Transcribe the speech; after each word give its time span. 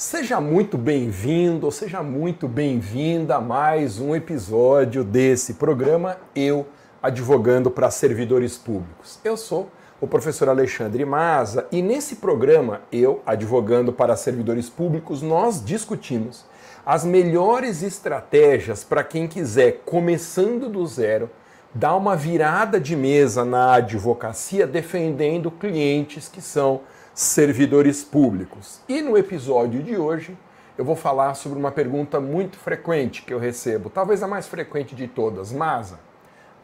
Seja 0.00 0.40
muito 0.40 0.78
bem-vindo, 0.78 1.70
seja 1.70 2.02
muito 2.02 2.48
bem-vinda 2.48 3.36
a 3.36 3.40
mais 3.40 4.00
um 4.00 4.16
episódio 4.16 5.04
desse 5.04 5.52
programa 5.52 6.16
Eu 6.34 6.66
Advogando 7.02 7.70
para 7.70 7.90
Servidores 7.90 8.56
Públicos. 8.56 9.18
Eu 9.22 9.36
sou 9.36 9.68
o 10.00 10.06
professor 10.06 10.48
Alexandre 10.48 11.04
Maza 11.04 11.66
e 11.70 11.82
nesse 11.82 12.16
programa 12.16 12.80
Eu 12.90 13.22
Advogando 13.26 13.92
para 13.92 14.16
Servidores 14.16 14.70
Públicos 14.70 15.20
nós 15.20 15.62
discutimos 15.62 16.46
as 16.86 17.04
melhores 17.04 17.82
estratégias 17.82 18.82
para 18.82 19.04
quem 19.04 19.28
quiser, 19.28 19.82
começando 19.84 20.70
do 20.70 20.86
zero, 20.86 21.28
dar 21.74 21.94
uma 21.94 22.16
virada 22.16 22.80
de 22.80 22.96
mesa 22.96 23.44
na 23.44 23.74
advocacia 23.74 24.66
defendendo 24.66 25.50
clientes 25.50 26.26
que 26.26 26.40
são 26.40 26.80
servidores 27.20 28.02
públicos. 28.02 28.80
E 28.88 29.02
no 29.02 29.14
episódio 29.14 29.82
de 29.82 29.94
hoje 29.94 30.38
eu 30.78 30.82
vou 30.86 30.96
falar 30.96 31.34
sobre 31.34 31.58
uma 31.58 31.70
pergunta 31.70 32.18
muito 32.18 32.56
frequente 32.56 33.20
que 33.20 33.34
eu 33.34 33.38
recebo, 33.38 33.90
talvez 33.90 34.22
a 34.22 34.26
mais 34.26 34.48
frequente 34.48 34.94
de 34.94 35.06
todas, 35.06 35.52
mas 35.52 35.94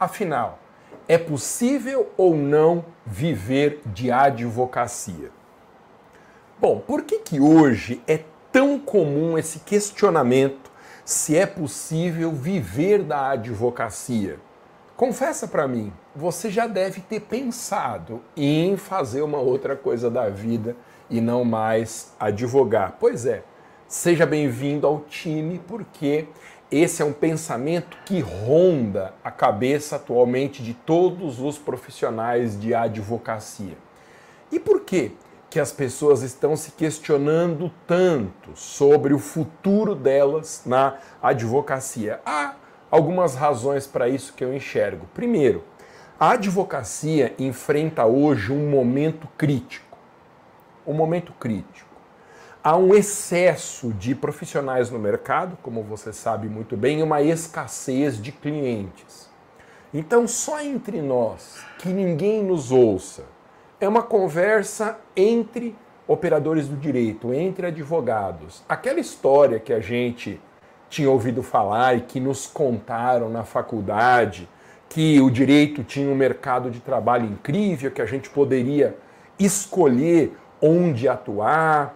afinal, 0.01 0.59
é 1.07 1.19
possível 1.19 2.11
ou 2.17 2.35
não 2.35 2.87
viver 3.05 3.83
de 3.85 4.11
advocacia? 4.11 5.31
Bom, 6.59 6.81
por 6.81 7.03
que 7.03 7.19
que 7.19 7.39
hoje 7.39 8.03
é 8.09 8.25
tão 8.51 8.79
comum 8.79 9.37
esse 9.37 9.59
questionamento 9.59 10.71
se 11.05 11.37
é 11.37 11.45
possível 11.45 12.33
viver 12.33 13.03
da 13.03 13.29
advocacia? 13.33 14.39
Confessa 14.97 15.47
para 15.47 15.69
mim, 15.69 15.93
você 16.17 16.51
já 16.51 16.67
deve 16.67 17.03
ter 17.03 17.21
pensado 17.21 18.23
em 18.35 18.77
fazer 18.79 19.21
uma 19.21 19.39
outra 19.39 19.77
coisa 19.77 20.11
da 20.11 20.31
vida 20.31 20.75
e 21.11 21.21
não 21.21 21.45
mais 21.45 22.15
advogar. 22.19 22.97
Pois 22.99 23.27
é, 23.27 23.45
seja 23.87 24.25
bem-vindo 24.25 24.87
ao 24.87 25.01
time, 25.01 25.61
porque 25.69 26.27
esse 26.71 27.03
é 27.03 27.05
um 27.05 27.13
pensamento 27.13 27.99
que 28.07 28.21
ronda 28.21 29.13
a 29.23 29.31
cabeça 29.31 29.97
atualmente 29.97 30.63
de 30.63 30.73
todos 30.73 31.39
os 31.39 31.59
profissionais 31.59 32.59
de 32.59 32.75
advocacia. 32.75 33.77
E 34.51 34.59
por 34.59 34.81
que 34.81 35.13
que 35.51 35.61
as 35.61 35.71
pessoas 35.71 36.23
estão 36.23 36.57
se 36.57 36.73
questionando 36.73 37.71
tanto 37.87 38.51
sobre 38.55 39.13
o 39.13 39.19
futuro 39.19 39.95
delas 39.95 40.63
na 40.65 40.97
advocacia? 41.23 42.21
Ah, 42.25 42.55
algumas 42.91 43.35
razões 43.35 43.87
para 43.87 44.09
isso 44.09 44.33
que 44.33 44.43
eu 44.43 44.55
enxergo. 44.55 45.07
Primeiro, 45.15 45.63
a 46.19 46.31
advocacia 46.31 47.35
enfrenta 47.39 48.07
hoje 48.07 48.51
um 48.51 48.71
momento 48.71 49.29
crítico. 49.37 49.99
Um 50.87 50.95
momento 50.95 51.33
crítico. 51.35 51.87
Há 52.65 52.75
um 52.77 52.95
excesso 52.95 53.93
de 53.93 54.15
profissionais 54.15 54.91
no 54.91 54.99
mercado, 54.99 55.59
como 55.63 55.83
você 55.83 56.13
sabe 56.13 56.49
muito 56.49 56.75
bem, 56.77 57.01
e 57.01 57.03
uma 57.03 57.21
escassez 57.21 58.21
de 58.21 58.33
clientes. 58.33 59.31
Então, 59.93 60.27
só 60.27 60.61
entre 60.61 61.03
nós, 61.03 61.63
que 61.79 61.91
ninguém 61.91 62.43
nos 62.43 62.73
ouça, 62.73 63.25
é 63.79 63.87
uma 63.87 64.03
conversa 64.03 64.99
entre 65.15 65.77
operadores 66.09 66.67
do 66.67 66.77
direito, 66.77 67.33
entre 67.33 67.67
advogados. 67.67 68.65
Aquela 68.67 69.01
história 69.01 69.61
que 69.61 69.73
a 69.73 69.81
gente 69.81 70.41
tinha 70.89 71.11
ouvido 71.11 71.43
falar 71.43 71.95
e 71.95 72.01
que 72.01 72.19
nos 72.19 72.47
contaram 72.47 73.29
na 73.29 73.45
faculdade 73.45 74.49
que 74.89 75.21
o 75.21 75.31
direito 75.31 75.83
tinha 75.85 76.09
um 76.09 76.15
mercado 76.15 76.71
de 76.71 76.81
trabalho 76.81 77.27
incrível, 77.27 77.91
que 77.91 78.03
a 78.03 78.07
gente 78.07 78.31
poderia 78.31 78.97
escolher 79.39 80.37
onde 80.61 81.09
atuar, 81.09 81.95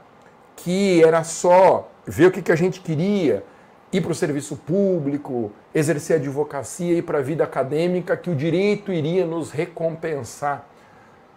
que 0.56 1.02
era 1.02 1.24
só 1.24 1.90
ver 2.06 2.26
o 2.26 2.30
que, 2.30 2.42
que 2.42 2.52
a 2.52 2.56
gente 2.56 2.80
queria, 2.80 3.44
ir 3.92 4.00
para 4.00 4.12
o 4.12 4.14
serviço 4.14 4.56
público, 4.56 5.50
exercer 5.74 6.16
advocacia, 6.16 6.98
ir 6.98 7.02
para 7.02 7.18
a 7.18 7.22
vida 7.22 7.44
acadêmica, 7.44 8.16
que 8.16 8.30
o 8.30 8.36
direito 8.36 8.92
iria 8.92 9.26
nos 9.26 9.50
recompensar 9.50 10.66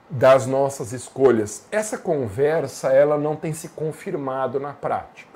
das 0.09 0.45
nossas 0.45 0.91
escolhas. 0.91 1.65
Essa 1.71 1.97
conversa 1.97 2.91
ela 2.91 3.17
não 3.17 3.35
tem 3.35 3.53
se 3.53 3.69
confirmado 3.69 4.59
na 4.59 4.73
prática. 4.73 5.33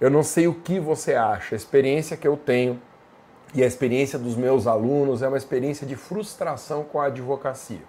Eu 0.00 0.10
não 0.10 0.22
sei 0.24 0.48
o 0.48 0.54
que 0.54 0.80
você 0.80 1.14
acha. 1.14 1.54
A 1.54 1.56
experiência 1.56 2.16
que 2.16 2.26
eu 2.26 2.36
tenho 2.36 2.80
e 3.54 3.62
a 3.62 3.66
experiência 3.66 4.18
dos 4.18 4.34
meus 4.34 4.66
alunos 4.66 5.22
é 5.22 5.28
uma 5.28 5.36
experiência 5.36 5.86
de 5.86 5.94
frustração 5.96 6.84
com 6.84 7.00
a 7.00 7.06
advocacia. 7.06 7.82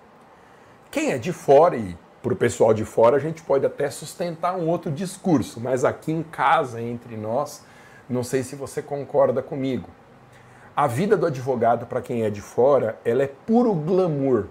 Quem 0.92 1.12
é 1.12 1.18
de 1.18 1.32
fora 1.32 1.76
e 1.78 1.98
para 2.22 2.34
o 2.34 2.36
pessoal 2.36 2.74
de 2.74 2.86
fora 2.86 3.18
a 3.18 3.20
gente 3.20 3.42
pode 3.42 3.66
até 3.66 3.90
sustentar 3.90 4.56
um 4.56 4.68
outro 4.68 4.92
discurso, 4.92 5.60
mas 5.60 5.84
aqui 5.84 6.12
em 6.12 6.24
casa, 6.24 6.82
entre 6.82 7.18
nós, 7.18 7.64
não 8.10 8.24
sei 8.24 8.44
se 8.44 8.56
você 8.56 8.82
concorda 8.82 9.42
comigo. 9.42 9.90
A 10.76 10.88
vida 10.88 11.16
do 11.16 11.26
advogado, 11.26 11.86
para 11.86 12.02
quem 12.02 12.24
é 12.24 12.30
de 12.30 12.42
fora, 12.42 12.98
ela 13.06 13.24
é 13.24 13.28
puro 13.28 13.74
glamour. 13.74 14.48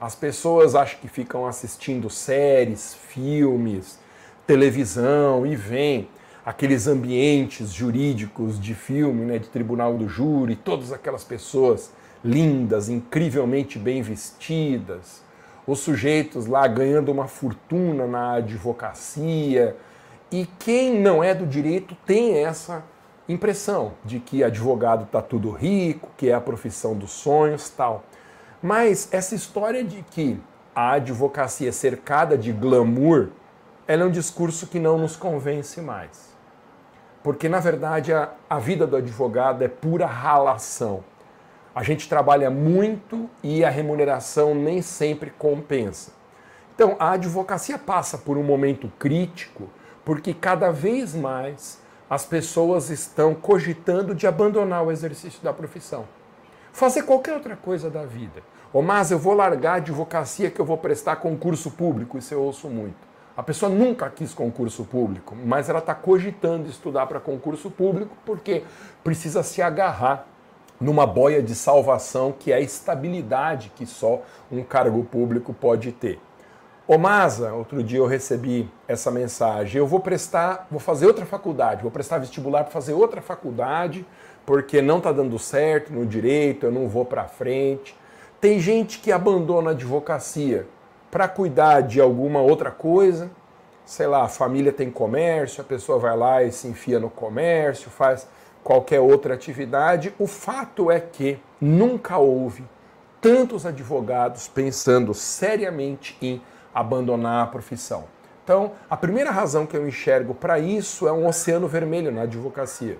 As 0.00 0.14
pessoas 0.14 0.74
acham 0.74 0.98
que 1.00 1.08
ficam 1.08 1.46
assistindo 1.46 2.10
séries, 2.10 2.94
filmes, 2.94 3.98
televisão 4.46 5.46
e 5.46 5.54
vêm 5.54 6.08
aqueles 6.44 6.86
ambientes 6.86 7.72
jurídicos 7.72 8.60
de 8.60 8.74
filme, 8.74 9.24
né, 9.24 9.38
de 9.38 9.48
tribunal 9.48 9.96
do 9.96 10.08
júri, 10.08 10.54
todas 10.54 10.92
aquelas 10.92 11.24
pessoas 11.24 11.90
lindas, 12.22 12.88
incrivelmente 12.88 13.78
bem 13.78 14.02
vestidas, 14.02 15.22
os 15.66 15.80
sujeitos 15.80 16.46
lá 16.46 16.66
ganhando 16.66 17.10
uma 17.10 17.26
fortuna 17.26 18.06
na 18.06 18.34
advocacia. 18.34 19.74
E 20.30 20.46
quem 20.58 21.00
não 21.00 21.24
é 21.24 21.34
do 21.34 21.46
direito 21.46 21.96
tem 22.04 22.44
essa 22.44 22.84
impressão 23.26 23.92
de 24.04 24.20
que 24.20 24.44
advogado 24.44 25.04
está 25.04 25.22
tudo 25.22 25.50
rico, 25.50 26.10
que 26.16 26.28
é 26.28 26.34
a 26.34 26.40
profissão 26.40 26.94
dos 26.94 27.12
sonhos, 27.12 27.70
tal. 27.70 28.04
Mas 28.62 29.08
essa 29.10 29.34
história 29.34 29.82
de 29.82 30.02
que 30.10 30.38
a 30.74 30.92
advocacia 30.92 31.70
é 31.70 31.72
cercada 31.72 32.36
de 32.36 32.52
glamour, 32.52 33.28
ela 33.86 34.02
é 34.02 34.06
um 34.06 34.10
discurso 34.10 34.66
que 34.66 34.78
não 34.78 34.98
nos 34.98 35.16
convence 35.16 35.80
mais 35.80 36.33
porque 37.24 37.48
na 37.48 37.58
verdade 37.58 38.12
a, 38.12 38.28
a 38.48 38.58
vida 38.58 38.86
do 38.86 38.96
advogado 38.96 39.64
é 39.64 39.68
pura 39.68 40.04
ralação. 40.04 41.02
A 41.74 41.82
gente 41.82 42.06
trabalha 42.06 42.50
muito 42.50 43.28
e 43.42 43.64
a 43.64 43.70
remuneração 43.70 44.54
nem 44.54 44.82
sempre 44.82 45.30
compensa. 45.30 46.12
Então, 46.74 46.96
a 46.98 47.12
advocacia 47.12 47.78
passa 47.78 48.18
por 48.18 48.36
um 48.36 48.42
momento 48.42 48.92
crítico 48.98 49.70
porque 50.04 50.34
cada 50.34 50.70
vez 50.70 51.14
mais 51.14 51.80
as 52.10 52.26
pessoas 52.26 52.90
estão 52.90 53.34
cogitando 53.34 54.14
de 54.14 54.26
abandonar 54.26 54.84
o 54.84 54.92
exercício 54.92 55.42
da 55.42 55.52
profissão. 55.52 56.04
Fazer 56.72 57.04
qualquer 57.04 57.32
outra 57.32 57.56
coisa 57.56 57.88
da 57.88 58.04
vida. 58.04 58.42
Ô, 58.70 58.82
mas 58.82 59.10
eu 59.10 59.18
vou 59.18 59.32
largar 59.32 59.72
a 59.72 59.76
advocacia 59.76 60.50
que 60.50 60.60
eu 60.60 60.64
vou 60.64 60.76
prestar 60.76 61.16
concurso 61.16 61.70
público, 61.70 62.18
isso 62.18 62.34
eu 62.34 62.42
ouço 62.42 62.68
muito. 62.68 63.13
A 63.36 63.42
pessoa 63.42 63.68
nunca 63.68 64.08
quis 64.08 64.32
concurso 64.32 64.84
público, 64.84 65.34
mas 65.34 65.68
ela 65.68 65.80
está 65.80 65.92
cogitando 65.92 66.68
estudar 66.68 67.06
para 67.06 67.18
concurso 67.18 67.68
público 67.68 68.16
porque 68.24 68.62
precisa 69.02 69.42
se 69.42 69.60
agarrar 69.60 70.26
numa 70.80 71.04
boia 71.04 71.42
de 71.42 71.52
salvação 71.52 72.32
que 72.32 72.52
é 72.52 72.56
a 72.56 72.60
estabilidade 72.60 73.72
que 73.74 73.86
só 73.86 74.22
um 74.52 74.62
cargo 74.62 75.02
público 75.04 75.52
pode 75.52 75.90
ter. 75.90 76.20
Ô 76.86 76.96
Masa, 76.96 77.52
outro 77.54 77.82
dia 77.82 77.98
eu 77.98 78.06
recebi 78.06 78.70
essa 78.86 79.10
mensagem. 79.10 79.78
Eu 79.78 79.86
vou 79.86 79.98
prestar, 79.98 80.68
vou 80.70 80.78
fazer 80.78 81.06
outra 81.06 81.26
faculdade, 81.26 81.82
vou 81.82 81.90
prestar 81.90 82.18
vestibular 82.18 82.62
para 82.62 82.72
fazer 82.72 82.92
outra 82.92 83.20
faculdade, 83.20 84.06
porque 84.46 84.80
não 84.80 84.98
está 84.98 85.10
dando 85.10 85.38
certo 85.40 85.92
no 85.92 86.06
direito, 86.06 86.66
eu 86.66 86.70
não 86.70 86.86
vou 86.86 87.04
para 87.04 87.24
frente. 87.24 87.96
Tem 88.40 88.60
gente 88.60 89.00
que 89.00 89.10
abandona 89.10 89.70
a 89.70 89.72
advocacia 89.72 90.68
para 91.14 91.28
cuidar 91.28 91.82
de 91.82 92.00
alguma 92.00 92.40
outra 92.40 92.72
coisa. 92.72 93.30
Sei 93.86 94.04
lá, 94.04 94.24
a 94.24 94.28
família 94.28 94.72
tem 94.72 94.90
comércio, 94.90 95.60
a 95.60 95.64
pessoa 95.64 95.96
vai 95.96 96.16
lá 96.16 96.42
e 96.42 96.50
se 96.50 96.66
enfia 96.66 96.98
no 96.98 97.08
comércio, 97.08 97.88
faz 97.88 98.26
qualquer 98.64 98.98
outra 98.98 99.32
atividade. 99.32 100.12
O 100.18 100.26
fato 100.26 100.90
é 100.90 100.98
que 100.98 101.38
nunca 101.60 102.18
houve 102.18 102.64
tantos 103.20 103.64
advogados 103.64 104.48
pensando 104.48 105.14
seriamente 105.14 106.18
em 106.20 106.42
abandonar 106.74 107.44
a 107.44 107.46
profissão. 107.46 108.06
Então, 108.42 108.72
a 108.90 108.96
primeira 108.96 109.30
razão 109.30 109.66
que 109.66 109.76
eu 109.76 109.86
enxergo 109.86 110.34
para 110.34 110.58
isso 110.58 111.06
é 111.06 111.12
um 111.12 111.28
oceano 111.28 111.68
vermelho 111.68 112.10
na 112.10 112.22
advocacia. 112.22 112.98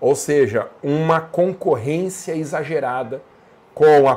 Ou 0.00 0.14
seja, 0.14 0.68
uma 0.80 1.20
concorrência 1.20 2.32
exagerada 2.32 3.20
com 3.74 4.08
a 4.08 4.14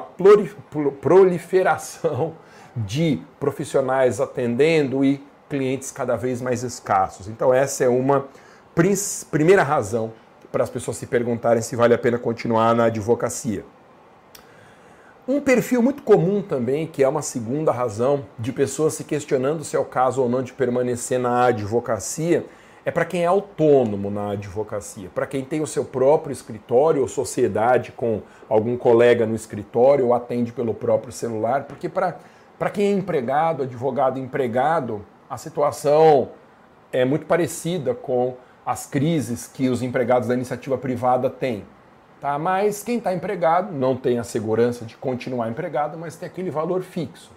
proliferação 1.02 2.36
de 2.76 3.22
profissionais 3.40 4.20
atendendo 4.20 5.04
e 5.04 5.24
clientes 5.50 5.92
cada 5.92 6.16
vez 6.16 6.42
mais 6.42 6.64
escassos. 6.64 7.28
Então, 7.28 7.54
essa 7.54 7.84
é 7.84 7.90
uma 7.90 8.28
primeira 9.30 9.64
razão 9.64 10.14
para 10.52 10.64
as 10.64 10.70
pessoas 10.70 10.98
se 10.98 11.06
perguntarem 11.06 11.62
se 11.62 11.76
vale 11.76 11.94
a 11.94 11.98
pena 11.98 12.18
continuar 12.18 12.76
na 12.76 12.86
advocacia. 12.86 13.64
Um 15.28 15.40
perfil 15.40 15.82
muito 15.82 16.04
comum 16.04 16.42
também, 16.42 16.86
que 16.86 17.02
é 17.02 17.08
uma 17.08 17.22
segunda 17.22 17.72
razão 17.72 18.26
de 18.38 18.52
pessoas 18.52 18.94
se 18.94 19.04
questionando 19.04 19.64
se 19.64 19.76
é 19.76 19.80
o 19.80 19.86
caso 19.86 20.22
ou 20.22 20.28
não 20.28 20.44
de 20.44 20.52
permanecer 20.52 21.18
na 21.18 21.46
advocacia, 21.46 22.46
é 22.86 22.92
para 22.92 23.06
quem 23.06 23.24
é 23.24 23.26
autônomo 23.26 24.12
na 24.12 24.32
advocacia, 24.32 25.10
para 25.16 25.26
quem 25.26 25.46
tem 25.46 25.62
o 25.62 25.68
seu 25.68 25.86
próprio 25.86 26.34
escritório 26.34 27.02
ou 27.02 27.08
sociedade 27.08 27.94
com 27.94 28.22
algum 28.50 28.76
colega 28.76 29.26
no 29.26 29.36
escritório 29.36 30.08
ou 30.08 30.14
atende 30.14 30.52
pelo 30.52 30.74
próprio 30.74 31.14
celular, 31.14 31.64
porque 31.64 31.88
para 31.88 32.18
quem 32.70 32.88
é 32.88 32.92
empregado, 32.92 33.64
advogado 33.64 34.20
empregado, 34.20 35.06
a 35.30 35.38
situação 35.38 36.32
é 36.92 37.04
muito 37.04 37.26
parecida 37.26 37.94
com 37.94 38.36
as 38.66 38.86
crises 38.86 39.48
que 39.48 39.70
os 39.70 39.82
empregados 39.82 40.28
da 40.28 40.34
iniciativa 40.34 40.78
privada 40.78 41.30
têm. 41.30 41.66
Tá? 42.22 42.40
Mas 42.40 42.84
quem 42.84 42.98
está 42.98 43.14
empregado 43.14 43.74
não 43.74 43.98
tem 43.98 44.18
a 44.18 44.24
segurança 44.24 44.86
de 44.86 44.96
continuar 44.96 45.50
empregado, 45.50 45.98
mas 45.98 46.16
tem 46.16 46.28
aquele 46.28 46.50
valor 46.50 46.82
fixo. 46.82 47.32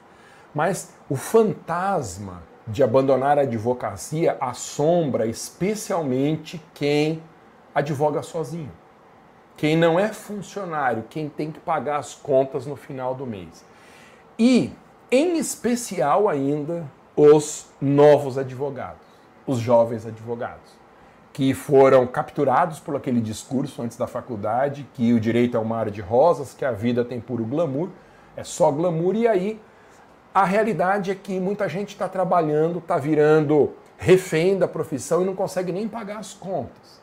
Mas 0.55 0.95
o 1.09 1.17
fantasma 1.17 2.43
de 2.67 2.83
abandonar 2.83 3.39
a 3.39 3.43
advocacia 3.43 4.37
assombra 4.41 5.27
especialmente 5.27 6.61
quem 6.75 7.23
advoga 7.75 8.23
sozinho. 8.23 8.71
Quem 9.57 9.77
não 9.77 9.99
é 9.99 10.09
funcionário, 10.09 11.05
quem 11.09 11.29
tem 11.29 11.51
que 11.51 11.61
pagar 11.61 11.99
as 11.99 12.15
contas 12.15 12.67
no 12.67 12.77
final 12.77 13.15
do 13.15 13.27
mês. 13.27 13.65
E, 14.39 14.71
em 15.11 15.39
especial 15.39 16.29
ainda, 16.29 16.85
os 17.17 17.67
novos 17.81 18.37
advogados, 18.37 19.07
os 19.47 19.59
jovens 19.59 20.05
advogados, 20.05 20.77
que 21.33 21.55
foram 21.55 22.07
capturados 22.07 22.81
por 22.81 22.97
aquele 22.97 23.21
discurso 23.21 23.83
antes 23.83 23.97
da 23.97 24.07
faculdade, 24.07 24.87
que 24.95 25.13
o 25.13 25.21
direito 25.21 25.57
é 25.57 25.61
um 25.61 25.65
mar 25.65 25.91
de 25.91 26.01
rosas, 26.01 26.55
que 26.55 26.65
a 26.65 26.73
vida 26.73 27.05
tem 27.05 27.21
puro 27.21 27.45
glamour, 27.45 27.89
é 28.37 28.43
só 28.43 28.71
glamour, 28.71 29.15
e 29.15 29.29
aí 29.29 29.61
a 30.35 30.45
realidade 30.45 31.11
é 31.11 31.15
que 31.15 31.39
muita 31.41 31.69
gente 31.69 31.91
está 31.91 32.09
trabalhando, 32.09 32.79
está 32.79 32.99
virando 32.99 33.73
refém 33.97 34.59
da 34.59 34.69
profissão 34.69 35.23
e 35.23 35.25
não 35.25 35.35
consegue 35.35 35.73
nem 35.73 35.89
pagar 35.89 36.19
as 36.19 36.35
contas. 36.35 37.01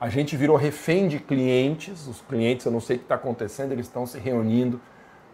A 0.00 0.08
gente 0.08 0.36
virou 0.36 0.56
refém 0.56 1.06
de 1.06 1.20
clientes, 1.20 2.08
os 2.08 2.20
clientes, 2.22 2.66
eu 2.66 2.72
não 2.72 2.80
sei 2.80 2.96
o 2.96 2.98
que 2.98 3.04
está 3.04 3.14
acontecendo, 3.14 3.70
eles 3.70 3.86
estão 3.86 4.04
se 4.04 4.18
reunindo 4.18 4.80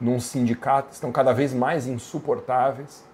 num 0.01 0.21
sindicato, 0.21 0.93
estão 0.93 1.11
cada 1.11 1.33
vez 1.33 1.53
mais 1.53 1.87
insuportáveis, 1.87 3.05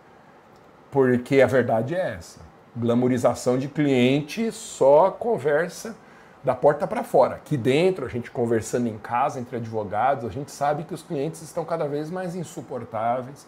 porque 0.90 1.40
a 1.40 1.46
verdade 1.46 1.94
é 1.94 2.14
essa. 2.14 2.40
Glamorização 2.76 3.58
de 3.58 3.68
cliente 3.68 4.50
só 4.52 5.10
conversa 5.10 5.96
da 6.42 6.54
porta 6.54 6.86
para 6.86 7.02
fora. 7.02 7.36
Aqui 7.36 7.56
dentro, 7.56 8.04
a 8.04 8.08
gente 8.08 8.30
conversando 8.30 8.86
em 8.86 8.98
casa 8.98 9.40
entre 9.40 9.56
advogados, 9.56 10.24
a 10.24 10.28
gente 10.30 10.50
sabe 10.50 10.84
que 10.84 10.92
os 10.92 11.02
clientes 11.02 11.40
estão 11.42 11.64
cada 11.64 11.86
vez 11.86 12.10
mais 12.10 12.34
insuportáveis 12.34 13.46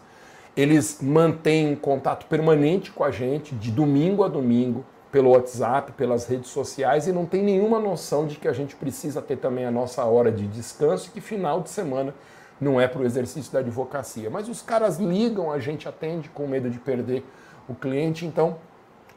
eles 0.57 0.97
mantêm 1.03 1.75
contato 1.75 2.25
permanente 2.25 2.91
com 2.91 3.03
a 3.03 3.11
gente, 3.11 3.53
de 3.53 3.69
domingo 3.69 4.23
a 4.23 4.27
domingo, 4.27 4.83
pelo 5.11 5.29
WhatsApp, 5.29 5.91
pelas 5.91 6.25
redes 6.25 6.49
sociais, 6.49 7.07
e 7.07 7.11
não 7.11 7.27
tem 7.27 7.43
nenhuma 7.43 7.79
noção 7.79 8.25
de 8.25 8.37
que 8.37 8.47
a 8.47 8.53
gente 8.53 8.75
precisa 8.75 9.21
ter 9.21 9.37
também 9.37 9.65
a 9.65 9.71
nossa 9.71 10.03
hora 10.03 10.31
de 10.31 10.47
descanso 10.47 11.07
e 11.07 11.11
que 11.11 11.21
final 11.21 11.61
de 11.61 11.69
semana 11.69 12.13
não 12.59 12.79
é 12.79 12.87
para 12.87 13.01
o 13.01 13.05
exercício 13.05 13.51
da 13.51 13.59
advocacia. 13.59 14.29
Mas 14.29 14.49
os 14.49 14.61
caras 14.61 14.97
ligam, 14.97 15.51
a 15.51 15.59
gente 15.59 15.87
atende 15.87 16.29
com 16.29 16.47
medo 16.47 16.69
de 16.69 16.79
perder 16.79 17.23
o 17.67 17.75
cliente, 17.75 18.25
então 18.25 18.57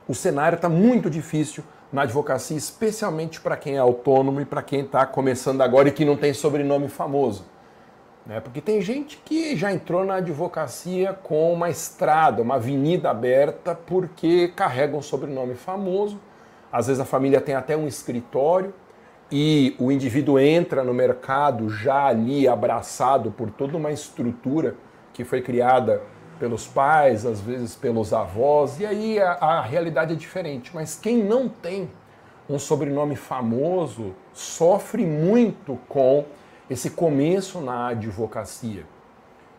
o 0.07 0.15
cenário 0.15 0.57
está 0.57 0.69
muito 0.69 1.09
difícil 1.09 1.63
na 1.93 2.03
advocacia, 2.03 2.57
especialmente 2.57 3.41
para 3.41 3.57
quem 3.57 3.77
é 3.77 3.79
autônomo 3.79 4.41
e 4.41 4.45
para 4.45 4.63
quem 4.63 4.81
está 4.81 5.05
começando 5.07 5.61
agora 5.61 5.89
e 5.89 5.93
que 5.93 6.05
não 6.05 6.17
tem 6.17 6.33
sobrenome 6.33 6.89
famoso. 6.89 7.45
Né? 8.27 8.39
Porque 8.41 8.61
tem 8.61 8.81
gente 8.81 9.17
que 9.25 9.57
já 9.57 9.73
entrou 9.73 10.05
na 10.05 10.17
advocacia 10.17 11.13
com 11.13 11.53
uma 11.53 11.71
estrada, 11.71 12.43
uma 12.43 12.57
avenida 12.57 13.11
aberta, 13.11 13.75
porque 13.75 14.49
carrega 14.49 14.97
um 14.97 15.03
sobrenome 15.03 15.55
famoso. 15.55 16.21
Às 16.71 16.87
vezes 16.87 17.01
a 17.01 17.05
família 17.05 17.41
tem 17.41 17.55
até 17.55 17.77
um 17.77 17.89
escritório 17.89 18.73
e 19.31 19.77
o 19.79 19.93
indivíduo 19.93 20.39
entra 20.39 20.83
no 20.83 20.93
mercado 20.93 21.69
já 21.69 22.07
ali 22.07 22.49
abraçado 22.49 23.31
por 23.31 23.51
toda 23.51 23.77
uma 23.77 23.93
estrutura 23.93 24.75
que 25.13 25.25
foi 25.25 25.41
criada 25.41 26.03
pelos 26.39 26.67
pais, 26.67 27.27
às 27.27 27.41
vezes 27.41 27.77
pelos 27.77 28.13
avós, 28.13 28.81
e 28.81 28.87
aí 28.87 29.21
a, 29.21 29.33
a 29.33 29.61
realidade 29.61 30.15
é 30.15 30.17
diferente. 30.17 30.71
Mas 30.75 30.99
quem 30.99 31.23
não 31.23 31.49
tem 31.49 31.91
um 32.49 32.59
sobrenome 32.59 33.15
famoso 33.15 34.15
sofre 34.33 35.05
muito 35.05 35.79
com 35.89 36.25
esse 36.69 36.91
começo 36.91 37.61
na 37.61 37.89
advocacia. 37.89 38.85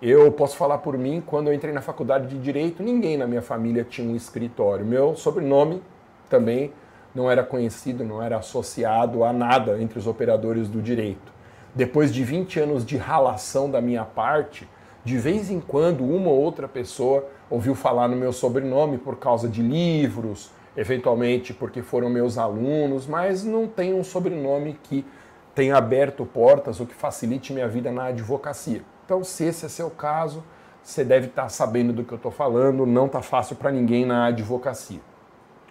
Eu 0.01 0.31
posso 0.31 0.57
falar 0.57 0.79
por 0.79 0.97
mim, 0.97 1.21
quando 1.25 1.47
eu 1.47 1.53
entrei 1.53 1.71
na 1.71 1.81
faculdade 1.81 2.27
de 2.27 2.39
direito, 2.39 2.81
ninguém 2.81 3.15
na 3.15 3.27
minha 3.27 3.41
família 3.41 3.83
tinha 3.83 4.09
um 4.09 4.15
escritório. 4.15 4.83
Meu 4.83 5.15
sobrenome 5.15 5.81
também 6.27 6.73
não 7.13 7.29
era 7.29 7.43
conhecido, 7.43 8.03
não 8.03 8.21
era 8.21 8.37
associado 8.37 9.23
a 9.23 9.33
nada 9.33 9.81
entre 9.81 9.99
os 9.99 10.07
operadores 10.07 10.67
do 10.67 10.81
direito. 10.81 11.31
Depois 11.73 12.13
de 12.13 12.23
20 12.23 12.59
anos 12.59 12.85
de 12.85 12.97
ralação 12.97 13.69
da 13.69 13.81
minha 13.81 14.03
parte, 14.03 14.67
de 15.03 15.17
vez 15.17 15.49
em 15.49 15.59
quando 15.59 16.03
uma 16.03 16.29
ou 16.29 16.39
outra 16.39 16.67
pessoa 16.67 17.27
ouviu 17.49 17.73
falar 17.75 18.07
no 18.07 18.15
meu 18.15 18.31
sobrenome 18.31 18.97
por 18.97 19.17
causa 19.17 19.47
de 19.47 19.61
livros, 19.61 20.51
eventualmente 20.75 21.53
porque 21.53 21.81
foram 21.81 22.09
meus 22.09 22.37
alunos, 22.37 23.07
mas 23.07 23.43
não 23.43 23.67
tem 23.67 23.93
um 23.93 24.03
sobrenome 24.03 24.77
que 24.83 25.05
tenha 25.53 25.75
aberto 25.75 26.25
portas 26.25 26.79
ou 26.79 26.85
que 26.85 26.93
facilite 26.93 27.51
minha 27.51 27.67
vida 27.67 27.91
na 27.91 28.05
advocacia. 28.05 28.81
Então, 29.05 29.23
se 29.23 29.43
esse 29.45 29.65
é 29.65 29.69
seu 29.69 29.89
caso, 29.89 30.43
você 30.81 31.03
deve 31.03 31.27
estar 31.27 31.49
sabendo 31.49 31.91
do 31.91 32.03
que 32.03 32.13
eu 32.13 32.17
estou 32.17 32.31
falando, 32.31 32.85
não 32.85 33.07
está 33.07 33.21
fácil 33.21 33.55
para 33.55 33.71
ninguém 33.71 34.05
na 34.05 34.27
advocacia. 34.27 35.01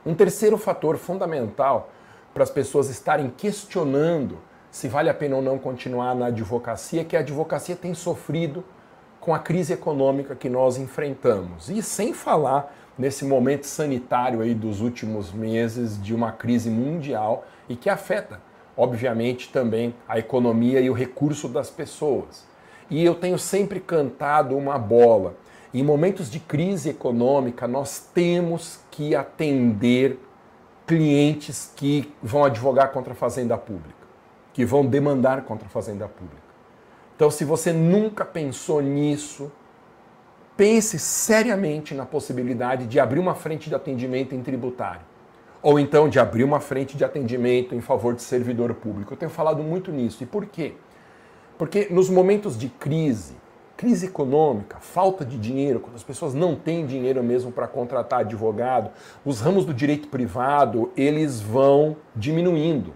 Um 0.05 0.15
terceiro 0.15 0.57
fator 0.57 0.97
fundamental 0.97 1.91
para 2.33 2.43
as 2.43 2.51
pessoas 2.51 2.89
estarem 2.89 3.31
questionando 3.37 4.39
se 4.71 4.89
vale 4.89 5.11
a 5.11 5.15
pena 5.15 5.37
ou 5.37 5.43
não 5.43 5.59
continuar 5.59 6.15
na 6.15 6.27
advocacia 6.27 7.01
é 7.01 7.05
que 7.05 7.17
a 7.17 7.21
advocacia 7.21 7.75
tem 7.75 7.93
sofrido 7.93 8.65
com 9.21 9.35
a 9.35 9.39
crise 9.39 9.73
econômica 9.73 10.35
que 10.35 10.49
nós 10.49 10.79
enfrentamos. 10.79 11.69
E 11.69 11.83
sem 11.83 12.15
falar 12.15 12.75
nesse 12.97 13.25
momento 13.25 13.65
sanitário 13.65 14.41
aí 14.41 14.55
dos 14.55 14.81
últimos 14.81 15.33
meses 15.33 16.01
de 16.01 16.15
uma 16.15 16.33
crise 16.33 16.71
mundial 16.71 17.45
e 17.69 17.77
que 17.77 17.91
afeta 17.91 18.41
obviamente, 18.81 19.51
também 19.51 19.95
a 20.09 20.19
economia 20.19 20.81
e 20.81 20.89
o 20.89 20.95
recurso 20.95 21.49
das 21.49 21.69
pessoas. 21.69 22.47
E 22.89 23.05
eu 23.05 23.15
tenho 23.15 23.39
sempre 23.39 23.79
cantado 23.79 24.57
uma 24.57 24.79
bola. 24.79 25.37
Em 25.73 25.83
momentos 25.85 26.31
de 26.31 26.41
crise 26.41 26.89
econômica, 26.89 27.69
nós 27.69 28.09
temos 28.15 28.81
que 28.91 29.15
atender 29.15 30.19
clientes 30.87 31.73
que 31.77 32.13
vão 32.23 32.45
advogar 32.45 32.91
contra 32.91 33.13
a 33.13 33.17
fazenda 33.17 33.57
pública, 33.57 34.07
que 34.53 34.65
vão 34.65 34.85
demandar 34.85 35.43
contra 35.43 35.67
a 35.67 35.71
fazenda 35.71 36.09
pública. 36.09 36.43
Então, 37.15 37.31
se 37.31 37.45
você 37.45 37.73
nunca 37.73 38.25
pensou 38.25 38.81
nisso, 38.81 39.53
pense 40.57 40.99
seriamente 40.99 41.95
na 41.95 42.05
possibilidade 42.05 42.87
de 42.87 42.99
abrir 42.99 43.21
uma 43.21 43.35
frente 43.35 43.69
de 43.69 43.75
atendimento 43.75 44.35
em 44.35 44.43
tributário 44.43 45.03
ou 45.63 45.79
então 45.79 46.09
de 46.09 46.19
abrir 46.19 46.45
uma 46.45 46.61
frente 46.61 46.97
de 46.97 47.05
atendimento 47.05 47.75
em 47.75 47.81
favor 47.81 48.15
de 48.15 48.23
servidor 48.23 48.75
público. 48.75 49.13
Eu 49.13 49.17
tenho 49.17 49.31
falado 49.31 49.63
muito 49.63 49.93
nisso. 49.93 50.23
E 50.23 50.27
por 50.27 50.47
quê? 50.47 50.75
Porque 51.59 51.89
nos 51.91 52.09
momentos 52.09 52.59
de 52.59 52.69
crise, 52.69 53.35
crise 53.81 54.05
econômica, 54.05 54.77
falta 54.79 55.25
de 55.25 55.39
dinheiro, 55.39 55.81
quando 55.81 55.97
as 55.97 56.03
pessoas 56.03 56.35
não 56.35 56.55
têm 56.55 56.85
dinheiro 56.85 57.25
mesmo 57.25 57.51
para 57.51 57.67
contratar 57.67 58.21
advogado, 58.21 58.91
os 59.25 59.41
ramos 59.41 59.65
do 59.65 59.73
direito 59.73 60.09
privado, 60.09 60.93
eles 60.95 61.41
vão 61.41 61.97
diminuindo. 62.15 62.93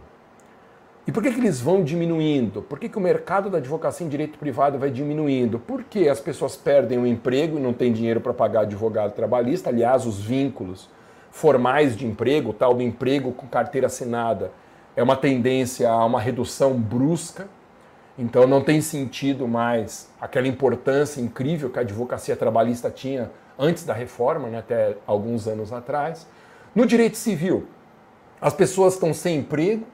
E 1.07 1.11
por 1.11 1.23
que, 1.23 1.33
que 1.33 1.41
eles 1.41 1.59
vão 1.59 1.83
diminuindo? 1.83 2.61
Por 2.61 2.79
que, 2.79 2.91
que 2.91 2.99
o 2.99 3.01
mercado 3.01 3.49
da 3.49 3.57
advocacia 3.57 4.07
em 4.07 4.11
direito 4.11 4.39
privado 4.39 4.79
vai 4.79 4.91
diminuindo? 4.91 5.59
Porque 5.59 6.07
as 6.07 6.21
pessoas 6.21 6.55
perdem 6.55 6.99
o 6.99 7.07
emprego 7.07 7.57
e 7.57 7.63
não 7.63 7.73
têm 7.73 7.91
dinheiro 7.91 8.21
para 8.21 8.35
pagar 8.35 8.61
advogado 8.61 9.15
trabalhista, 9.15 9.71
aliás, 9.71 10.05
os 10.05 10.21
vínculos 10.21 10.91
formais 11.31 11.97
de 11.97 12.07
emprego, 12.07 12.53
tal 12.53 12.75
do 12.75 12.83
emprego 12.83 13.33
com 13.33 13.47
carteira 13.47 13.87
assinada, 13.87 14.53
é 14.95 15.03
uma 15.03 15.17
tendência 15.17 15.89
a 15.89 16.05
uma 16.05 16.21
redução 16.21 16.75
brusca. 16.75 17.49
Então 18.17 18.47
não 18.47 18.63
tem 18.63 18.81
sentido 18.81 19.49
mais 19.49 20.09
aquela 20.21 20.47
importância 20.47 21.21
incrível 21.21 21.69
que 21.71 21.79
a 21.79 21.83
advocacia 21.83 22.37
trabalhista 22.37 22.91
tinha 22.91 23.31
antes 23.59 23.85
da 23.85 23.93
reforma, 23.93 24.49
né, 24.49 24.59
até 24.59 24.97
alguns 25.07 25.49
anos 25.49 25.73
atrás. 25.73 26.27
No 26.75 26.87
direito 26.87 27.17
civil, 27.17 27.67
as 28.41 28.53
pessoas 28.53 28.95
estão 28.95 29.13
sem 29.13 29.39
emprego, 29.39 29.85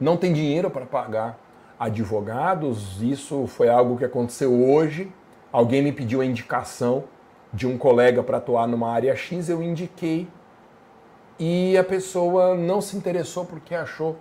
não 0.00 0.16
tem 0.16 0.32
dinheiro 0.32 0.70
para 0.70 0.86
pagar 0.86 1.38
advogados. 1.78 3.00
Isso 3.02 3.46
foi 3.46 3.68
algo 3.68 3.96
que 3.96 4.04
aconteceu 4.04 4.52
hoje. 4.52 5.12
Alguém 5.52 5.82
me 5.82 5.92
pediu 5.92 6.20
a 6.20 6.26
indicação 6.26 7.04
de 7.52 7.66
um 7.66 7.78
colega 7.78 8.22
para 8.22 8.38
atuar 8.38 8.66
numa 8.66 8.90
área 8.90 9.14
X, 9.16 9.48
eu 9.48 9.62
indiquei 9.62 10.28
e 11.38 11.78
a 11.78 11.84
pessoa 11.84 12.56
não 12.56 12.80
se 12.80 12.96
interessou 12.96 13.44
porque 13.44 13.74
achou 13.74 14.16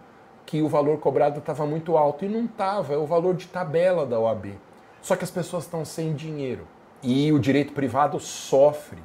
que 0.47 0.61
o 0.61 0.69
valor 0.69 0.97
cobrado 0.97 1.39
estava 1.39 1.65
muito 1.65 1.97
alto 1.97 2.23
e 2.23 2.29
não 2.29 2.45
estava, 2.45 2.93
é 2.93 2.97
o 2.97 3.05
valor 3.05 3.35
de 3.35 3.47
tabela 3.47 4.05
da 4.05 4.17
OAB. 4.17 4.57
Só 5.01 5.15
que 5.15 5.25
as 5.25 5.29
pessoas 5.29 5.65
estão 5.65 5.83
sem 5.83 6.13
dinheiro 6.13 6.65
e 7.03 7.31
o 7.33 7.37
direito 7.37 7.73
privado 7.73 8.17
sofre 8.19 8.97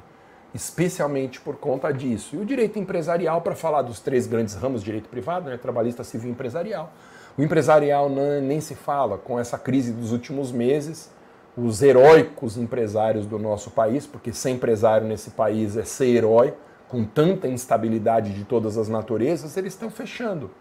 especialmente 0.53 1.41
por 1.41 1.57
conta 1.57 1.91
disso. 1.91 2.35
E 2.35 2.39
o 2.39 2.45
direito 2.45 2.79
empresarial, 2.79 3.41
para 3.41 3.55
falar 3.55 3.81
dos 3.81 3.99
três 3.99 4.25
grandes 4.25 4.55
ramos 4.55 4.81
de 4.81 4.85
direito 4.85 5.09
privado, 5.09 5.49
né, 5.49 5.57
trabalhista, 5.57 6.03
civil 6.03 6.29
e 6.29 6.31
empresarial. 6.31 6.93
O 7.37 7.41
empresarial 7.41 8.07
não, 8.07 8.39
nem 8.39 8.61
se 8.61 8.75
fala 8.75 9.17
com 9.17 9.39
essa 9.39 9.57
crise 9.57 9.91
dos 9.91 10.11
últimos 10.11 10.51
meses, 10.51 11.11
os 11.57 11.81
heróicos 11.81 12.57
empresários 12.57 13.25
do 13.25 13.37
nosso 13.37 13.71
país, 13.71 14.05
porque 14.05 14.31
ser 14.31 14.51
empresário 14.51 15.07
nesse 15.07 15.31
país 15.31 15.75
é 15.75 15.83
ser 15.83 16.07
herói, 16.07 16.53
com 16.87 17.03
tanta 17.03 17.47
instabilidade 17.47 18.33
de 18.33 18.43
todas 18.45 18.77
as 18.77 18.87
naturezas, 18.87 19.57
eles 19.57 19.73
estão 19.73 19.89
fechando 19.89 20.51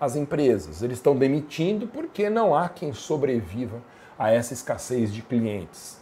as 0.00 0.16
empresas, 0.16 0.82
eles 0.82 0.98
estão 0.98 1.16
demitindo 1.16 1.86
porque 1.86 2.28
não 2.28 2.54
há 2.54 2.68
quem 2.68 2.92
sobreviva 2.92 3.80
a 4.18 4.30
essa 4.30 4.52
escassez 4.52 5.12
de 5.12 5.22
clientes. 5.22 5.98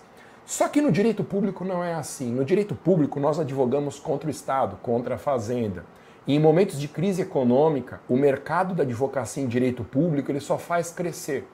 Só 0.46 0.68
que 0.68 0.80
no 0.80 0.92
direito 0.92 1.24
público 1.24 1.64
não 1.64 1.82
é 1.82 1.94
assim. 1.94 2.30
No 2.30 2.44
direito 2.44 2.74
público, 2.74 3.18
nós 3.18 3.40
advogamos 3.40 3.98
contra 3.98 4.28
o 4.28 4.30
Estado, 4.30 4.76
contra 4.82 5.14
a 5.14 5.18
Fazenda. 5.18 5.84
E 6.26 6.34
em 6.34 6.40
momentos 6.40 6.78
de 6.78 6.88
crise 6.88 7.22
econômica, 7.22 8.00
o 8.08 8.16
mercado 8.16 8.74
da 8.74 8.82
advocacia 8.82 9.42
em 9.42 9.46
direito 9.46 9.84
público 9.84 10.30
ele 10.30 10.40
só 10.40 10.58
faz 10.58 10.90
crescer. 10.90 11.48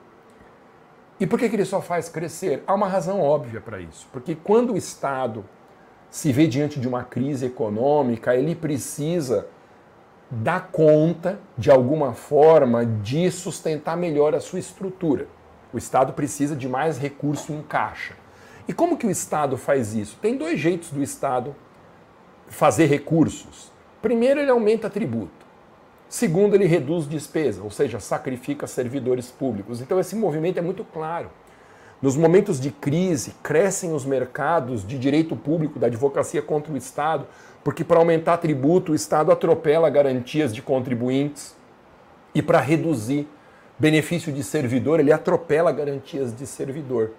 E 1.19 1.27
por 1.27 1.37
que, 1.37 1.47
que 1.47 1.55
ele 1.55 1.65
só 1.65 1.81
faz 1.81 2.09
crescer? 2.09 2.63
Há 2.65 2.73
uma 2.73 2.87
razão 2.87 3.21
óbvia 3.21 3.61
para 3.61 3.79
isso. 3.79 4.07
Porque 4.11 4.35
quando 4.35 4.73
o 4.73 4.77
Estado 4.77 5.45
se 6.09 6.31
vê 6.31 6.47
diante 6.47 6.79
de 6.79 6.87
uma 6.87 7.03
crise 7.03 7.45
econômica, 7.45 8.35
ele 8.35 8.55
precisa 8.55 9.47
dar 10.31 10.69
conta, 10.71 11.39
de 11.57 11.69
alguma 11.69 12.13
forma, 12.13 12.85
de 12.85 13.29
sustentar 13.29 13.97
melhor 13.97 14.33
a 14.33 14.39
sua 14.39 14.59
estrutura. 14.59 15.27
O 15.73 15.77
Estado 15.77 16.13
precisa 16.13 16.55
de 16.55 16.69
mais 16.69 16.97
recurso 16.97 17.51
em 17.51 17.61
caixa. 17.61 18.15
E 18.67 18.73
como 18.73 18.97
que 18.97 19.05
o 19.05 19.11
Estado 19.11 19.57
faz 19.57 19.93
isso? 19.93 20.17
Tem 20.21 20.37
dois 20.37 20.57
jeitos 20.57 20.89
do 20.91 21.03
Estado 21.03 21.53
fazer 22.47 22.85
recursos. 22.85 23.71
Primeiro, 24.01 24.39
ele 24.39 24.51
aumenta 24.51 24.89
tributo. 24.89 25.45
Segundo, 26.07 26.55
ele 26.55 26.65
reduz 26.65 27.07
despesa, 27.07 27.61
ou 27.63 27.69
seja, 27.69 27.99
sacrifica 27.99 28.67
servidores 28.67 29.31
públicos. 29.31 29.81
Então, 29.81 29.99
esse 29.99 30.15
movimento 30.15 30.57
é 30.57 30.61
muito 30.61 30.83
claro. 30.83 31.29
Nos 32.01 32.17
momentos 32.17 32.59
de 32.59 32.71
crise, 32.71 33.35
crescem 33.43 33.93
os 33.93 34.03
mercados 34.03 34.85
de 34.85 34.97
direito 34.97 35.35
público, 35.35 35.77
da 35.77 35.85
advocacia 35.85 36.41
contra 36.41 36.73
o 36.73 36.77
Estado, 36.77 37.27
porque 37.63 37.83
para 37.83 37.99
aumentar 37.99 38.37
tributo, 38.37 38.91
o 38.91 38.95
Estado 38.95 39.31
atropela 39.31 39.87
garantias 39.87 40.53
de 40.53 40.63
contribuintes 40.63 41.55
e 42.33 42.41
para 42.41 42.59
reduzir 42.59 43.27
benefício 43.77 44.31
de 44.33 44.43
servidor, 44.43 44.99
ele 44.99 45.11
atropela 45.11 45.71
garantias 45.71 46.35
de 46.35 46.47
servidor. 46.47 47.11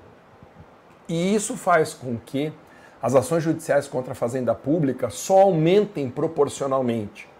E 1.09 1.33
isso 1.35 1.57
faz 1.57 1.95
com 1.95 2.17
que 2.17 2.53
as 3.01 3.15
ações 3.15 3.43
judiciais 3.43 3.87
contra 3.87 4.12
a 4.12 4.17
fazenda 4.17 4.55
pública 4.55 5.11
só 5.11 5.43
aumentem 5.43 6.11
proporcionalmente. 6.11 7.32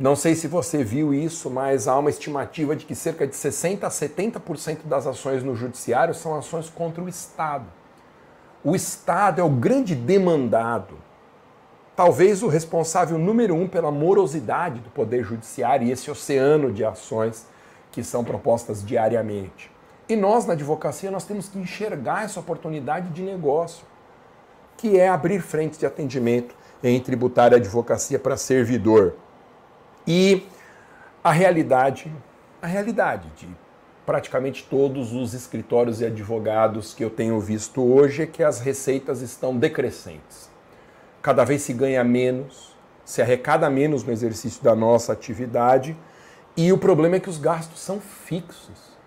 Não 0.00 0.16
sei 0.16 0.34
se 0.34 0.48
você 0.48 0.82
viu 0.82 1.12
isso, 1.12 1.50
mas 1.50 1.86
há 1.86 1.98
uma 1.98 2.08
estimativa 2.08 2.74
de 2.74 2.86
que 2.86 2.94
cerca 2.94 3.26
de 3.26 3.36
60 3.36 3.86
a 3.86 3.90
70% 3.90 4.86
das 4.86 5.06
ações 5.06 5.42
no 5.42 5.54
judiciário 5.54 6.14
são 6.14 6.34
ações 6.34 6.70
contra 6.70 7.04
o 7.04 7.08
Estado. 7.08 7.66
O 8.64 8.74
Estado 8.74 9.42
é 9.42 9.44
o 9.44 9.50
grande 9.50 9.94
demandado, 9.94 10.94
talvez 11.94 12.42
o 12.42 12.48
responsável 12.48 13.18
número 13.18 13.54
um 13.54 13.68
pela 13.68 13.90
morosidade 13.90 14.80
do 14.80 14.88
Poder 14.88 15.22
Judiciário 15.22 15.86
e 15.86 15.90
esse 15.90 16.10
oceano 16.10 16.72
de 16.72 16.82
ações 16.82 17.46
que 17.92 18.02
são 18.02 18.24
propostas 18.24 18.82
diariamente. 18.82 19.70
E 20.08 20.16
nós, 20.16 20.46
na 20.46 20.54
advocacia, 20.54 21.10
nós 21.10 21.24
temos 21.24 21.46
que 21.46 21.58
enxergar 21.58 22.24
essa 22.24 22.40
oportunidade 22.40 23.10
de 23.10 23.20
negócio, 23.20 23.84
que 24.78 24.98
é 24.98 25.10
abrir 25.10 25.42
frentes 25.42 25.78
de 25.78 25.84
atendimento 25.84 26.54
em 26.82 26.98
tributária 26.98 27.56
e 27.56 27.60
advocacia 27.60 28.18
para 28.18 28.38
servidor. 28.38 29.14
E 30.12 30.42
a 31.22 31.30
realidade, 31.30 32.12
a 32.60 32.66
realidade 32.66 33.28
de 33.36 33.46
praticamente 34.04 34.66
todos 34.68 35.12
os 35.12 35.34
escritórios 35.34 36.00
e 36.00 36.04
advogados 36.04 36.92
que 36.92 37.04
eu 37.04 37.10
tenho 37.10 37.38
visto 37.38 37.80
hoje 37.80 38.22
é 38.24 38.26
que 38.26 38.42
as 38.42 38.58
receitas 38.58 39.20
estão 39.20 39.56
decrescentes. 39.56 40.50
Cada 41.22 41.44
vez 41.44 41.62
se 41.62 41.72
ganha 41.72 42.02
menos, 42.02 42.74
se 43.04 43.22
arrecada 43.22 43.70
menos 43.70 44.02
no 44.02 44.10
exercício 44.10 44.64
da 44.64 44.74
nossa 44.74 45.12
atividade, 45.12 45.96
e 46.56 46.72
o 46.72 46.78
problema 46.78 47.14
é 47.14 47.20
que 47.20 47.30
os 47.30 47.38
gastos 47.38 47.78
são 47.78 48.00
fixos. 48.00 48.98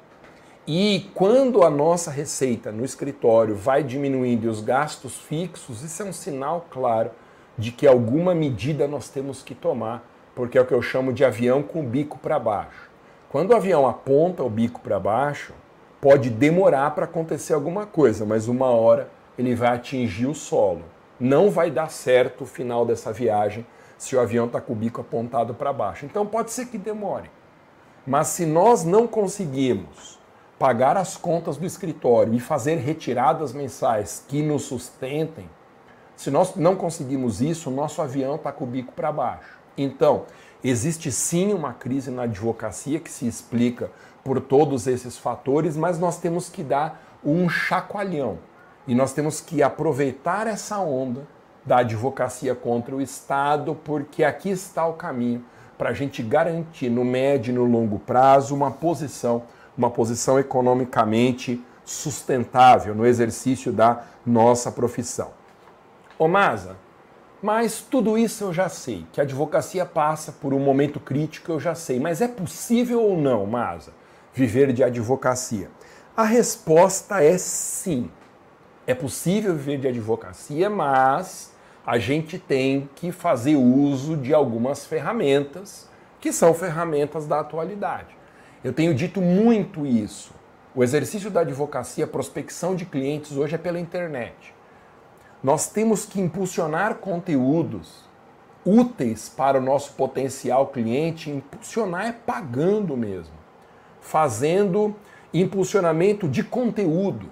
E 0.66 1.12
quando 1.14 1.64
a 1.64 1.70
nossa 1.70 2.12
receita 2.12 2.72
no 2.72 2.86
escritório 2.86 3.58
vai 3.58 3.84
diminuindo 3.84 4.46
e 4.46 4.48
os 4.48 4.62
gastos 4.62 5.18
fixos, 5.18 5.84
isso 5.84 6.02
é 6.02 6.06
um 6.06 6.14
sinal 6.14 6.66
claro 6.70 7.12
de 7.58 7.74
que 7.74 7.86
alguma 7.86 8.34
medida 8.34 8.88
nós 8.88 9.10
temos 9.10 9.44
que 9.44 9.54
tomar, 9.54 10.13
porque 10.36 10.58
é 10.58 10.62
o 10.62 10.66
que 10.66 10.74
eu 10.74 10.82
chamo 10.82 11.14
de 11.14 11.24
avião 11.24 11.62
com 11.62 11.82
o 11.82 11.88
bico 11.88 12.18
para 12.18 12.40
baixo. 12.40 12.90
Quando 13.30 13.52
o 13.52 13.56
avião 13.56 13.88
aponta 13.88 14.44
o 14.44 14.50
bico 14.50 14.80
para 14.80 15.00
baixo, 15.00 15.54
pode 16.00 16.30
demorar 16.30 16.92
para 16.92 17.06
acontecer 17.06 17.54
alguma 17.54 17.86
coisa, 17.86 18.26
mas 18.26 18.48
uma 18.48 18.68
hora 18.68 19.10
ele 19.38 19.56
vai 19.56 19.70
atingir 19.70 20.28
o 20.28 20.36
solo. 20.36 20.84
Não 21.20 21.50
vai 21.50 21.72
dar 21.72 21.90
certo 21.90 22.42
o 22.42 22.48
final 22.48 22.86
dessa 22.86 23.12
viagem 23.12 23.66
se 23.98 24.16
o 24.16 24.20
avião 24.20 24.48
está 24.48 24.60
com 24.60 24.74
o 24.74 24.76
bico 24.76 25.02
apontado 25.02 25.54
para 25.54 25.72
baixo. 25.72 26.06
Então 26.06 26.26
pode 26.26 26.52
ser 26.52 26.66
que 26.66 26.78
demore. 26.78 27.32
Mas 28.06 28.28
se 28.28 28.46
nós 28.46 28.84
não 28.84 29.08
conseguimos 29.08 30.20
pagar 30.60 30.98
as 30.98 31.16
contas 31.16 31.58
do 31.58 31.66
escritório 31.66 32.34
e 32.34 32.40
fazer 32.40 32.76
retiradas 32.76 33.54
mensais 33.54 34.24
que 34.28 34.42
nos 34.42 34.64
sustentem, 34.64 35.50
se 36.16 36.30
nós 36.30 36.56
não 36.56 36.76
conseguimos 36.76 37.42
isso, 37.42 37.70
o 37.70 37.74
nosso 37.74 38.02
avião 38.02 38.36
está 38.36 38.52
com 38.52 38.66
o 38.66 38.68
bico 38.68 38.94
para 38.94 39.12
baixo. 39.12 39.63
Então, 39.78 40.24
existe 40.64 41.12
sim 41.12 41.54
uma 41.54 41.74
crise 41.74 42.12
na 42.12 42.24
advocacia 42.24 43.00
que 43.00 43.12
se 43.12 43.28
explica 43.28 43.92
por 44.24 44.40
todos 44.40 44.88
esses 44.88 45.18
fatores, 45.18 45.76
mas 45.76 46.00
nós 46.00 46.18
temos 46.18 46.50
que 46.50 46.64
dar 46.64 47.20
um 47.24 47.50
chacoalhão 47.50 48.40
e 48.88 48.96
nós 48.96 49.14
temos 49.14 49.42
que 49.42 49.62
aproveitar 49.64 50.48
essa 50.48 50.80
onda 50.80 51.28
da 51.66 51.78
advocacia 51.78 52.54
contra 52.54 52.96
o 52.96 53.02
Estado, 53.02 53.76
porque 53.84 54.24
aqui 54.24 54.50
está 54.50 54.86
o 54.86 54.94
caminho 54.94 55.44
para 55.78 55.90
a 55.90 55.94
gente 55.94 56.22
garantir 56.22 56.90
no 56.90 57.04
médio 57.04 57.52
e 57.52 57.56
no 57.56 57.66
longo 57.66 58.00
prazo 58.00 58.54
uma 58.54 58.72
posição 58.72 59.44
uma 59.78 59.90
posição 59.90 60.40
economicamente 60.40 61.64
sustentável 61.84 62.96
no 62.96 63.06
exercício 63.06 63.72
da 63.72 64.04
nossa 64.26 64.72
profissão. 64.72 65.32
Ô 66.18 66.28
Maza, 66.28 66.78
mas 67.44 67.82
tudo 67.82 68.18
isso 68.18 68.46
eu 68.46 68.54
já 68.54 68.70
sei, 68.70 69.06
que 69.12 69.20
a 69.20 69.26
advocacia 69.26 69.86
passa 69.86 70.32
por 70.32 70.54
um 70.54 70.60
momento 70.60 70.98
crítico, 70.98 71.52
eu 71.52 71.60
já 71.60 71.76
sei, 71.76 72.00
mas 72.00 72.22
é 72.22 72.28
possível 72.28 73.04
ou 73.04 73.18
não, 73.18 73.46
Maza, 73.46 73.92
viver 74.34 74.72
de 74.72 74.82
advocacia? 74.82 75.70
A 76.16 76.24
resposta 76.24 77.22
é 77.22 77.38
sim. 77.38 78.10
É 78.88 78.94
possível 78.94 79.54
viver 79.54 79.78
de 79.78 79.90
advocacia, 79.90 80.70
mas 80.70 81.54
a 81.86 81.98
gente 81.98 82.40
tem 82.40 82.90
que 82.96 83.12
fazer 83.12 83.58
uso 83.58 84.16
de 84.16 84.34
algumas 84.34 84.86
ferramentas 84.86 85.90
que 86.22 86.32
são 86.32 86.54
ferramentas 86.54 87.28
da 87.28 87.42
atualidade. 87.42 88.16
Eu 88.64 88.72
tenho 88.72 88.94
dito 88.94 89.22
muito 89.22 89.86
isso. 89.86 90.32
O 90.74 90.82
exercício 90.82 91.30
da 91.30 91.42
advocacia, 91.42 92.08
prospecção 92.08 92.74
de 92.74 92.86
clientes 92.86 93.34
hoje 93.34 93.56
é 93.56 93.58
pela 93.58 93.82
internet. 93.82 94.54
Nós 95.44 95.68
temos 95.68 96.06
que 96.06 96.22
impulsionar 96.22 96.96
conteúdos 96.96 98.06
úteis 98.66 99.28
para 99.28 99.58
o 99.58 99.62
nosso 99.62 99.92
potencial 99.94 100.68
cliente, 100.68 101.30
impulsionar 101.30 102.08
é 102.08 102.12
pagando 102.14 102.96
mesmo, 102.96 103.36
fazendo 104.00 104.96
impulsionamento 105.34 106.30
de 106.30 106.44
conteúdo 106.44 107.30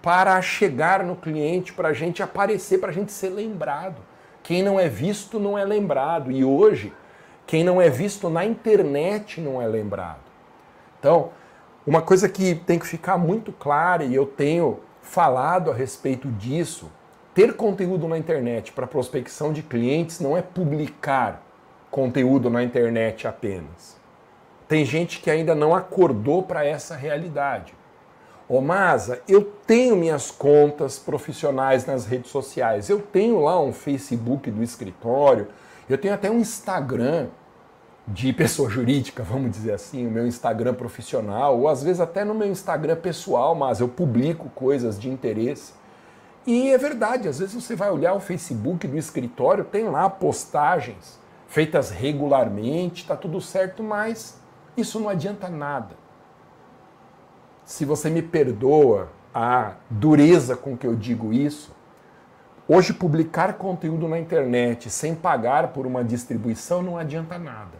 para 0.00 0.40
chegar 0.40 1.04
no 1.04 1.16
cliente, 1.16 1.72
para 1.72 1.88
a 1.88 1.92
gente 1.92 2.22
aparecer, 2.22 2.78
para 2.78 2.88
a 2.88 2.92
gente 2.92 3.12
ser 3.12 3.28
lembrado. 3.28 4.00
Quem 4.42 4.62
não 4.62 4.80
é 4.80 4.88
visto 4.88 5.38
não 5.38 5.58
é 5.58 5.64
lembrado. 5.64 6.30
E 6.30 6.42
hoje, 6.44 6.94
quem 7.46 7.62
não 7.62 7.82
é 7.82 7.90
visto 7.90 8.30
na 8.30 8.44
internet 8.44 9.40
não 9.40 9.60
é 9.60 9.66
lembrado. 9.66 10.22
Então, 10.98 11.30
uma 11.86 12.00
coisa 12.00 12.28
que 12.28 12.54
tem 12.54 12.78
que 12.78 12.86
ficar 12.86 13.18
muito 13.18 13.52
clara, 13.52 14.04
e 14.04 14.14
eu 14.14 14.24
tenho 14.24 14.80
falado 15.02 15.70
a 15.70 15.74
respeito 15.74 16.28
disso, 16.32 16.90
ter 17.38 17.54
conteúdo 17.54 18.08
na 18.08 18.18
internet 18.18 18.72
para 18.72 18.84
prospecção 18.84 19.52
de 19.52 19.62
clientes 19.62 20.18
não 20.18 20.36
é 20.36 20.42
publicar 20.42 21.40
conteúdo 21.88 22.50
na 22.50 22.64
internet 22.64 23.28
apenas. 23.28 23.96
Tem 24.66 24.84
gente 24.84 25.20
que 25.20 25.30
ainda 25.30 25.54
não 25.54 25.72
acordou 25.72 26.42
para 26.42 26.66
essa 26.66 26.96
realidade. 26.96 27.74
Ô 28.48 28.60
Masa, 28.60 29.22
eu 29.28 29.44
tenho 29.64 29.94
minhas 29.94 30.32
contas 30.32 30.98
profissionais 30.98 31.86
nas 31.86 32.06
redes 32.06 32.32
sociais. 32.32 32.90
Eu 32.90 33.00
tenho 33.00 33.38
lá 33.38 33.62
um 33.62 33.72
Facebook 33.72 34.50
do 34.50 34.60
escritório, 34.60 35.46
eu 35.88 35.96
tenho 35.96 36.14
até 36.14 36.28
um 36.28 36.40
Instagram 36.40 37.28
de 38.04 38.32
pessoa 38.32 38.68
jurídica, 38.68 39.22
vamos 39.22 39.52
dizer 39.52 39.74
assim, 39.74 40.08
o 40.08 40.10
meu 40.10 40.26
Instagram 40.26 40.74
profissional, 40.74 41.56
ou 41.56 41.68
às 41.68 41.84
vezes 41.84 42.00
até 42.00 42.24
no 42.24 42.34
meu 42.34 42.48
Instagram 42.48 42.96
pessoal, 42.96 43.54
mas 43.54 43.78
eu 43.78 43.86
publico 43.86 44.50
coisas 44.56 44.98
de 44.98 45.08
interesse. 45.08 45.77
E 46.48 46.70
é 46.70 46.78
verdade, 46.78 47.28
às 47.28 47.40
vezes 47.40 47.62
você 47.62 47.76
vai 47.76 47.90
olhar 47.90 48.14
o 48.14 48.20
Facebook 48.20 48.88
do 48.88 48.96
escritório, 48.96 49.64
tem 49.64 49.84
lá 49.84 50.08
postagens 50.08 51.20
feitas 51.46 51.90
regularmente, 51.90 53.02
está 53.02 53.14
tudo 53.14 53.38
certo, 53.38 53.82
mas 53.82 54.40
isso 54.74 54.98
não 54.98 55.10
adianta 55.10 55.50
nada. 55.50 55.94
Se 57.66 57.84
você 57.84 58.08
me 58.08 58.22
perdoa 58.22 59.10
a 59.34 59.74
dureza 59.90 60.56
com 60.56 60.74
que 60.74 60.86
eu 60.86 60.96
digo 60.96 61.34
isso, 61.34 61.70
hoje 62.66 62.94
publicar 62.94 63.58
conteúdo 63.58 64.08
na 64.08 64.18
internet 64.18 64.88
sem 64.88 65.14
pagar 65.14 65.68
por 65.68 65.86
uma 65.86 66.02
distribuição 66.02 66.82
não 66.82 66.96
adianta 66.96 67.36
nada. 67.38 67.76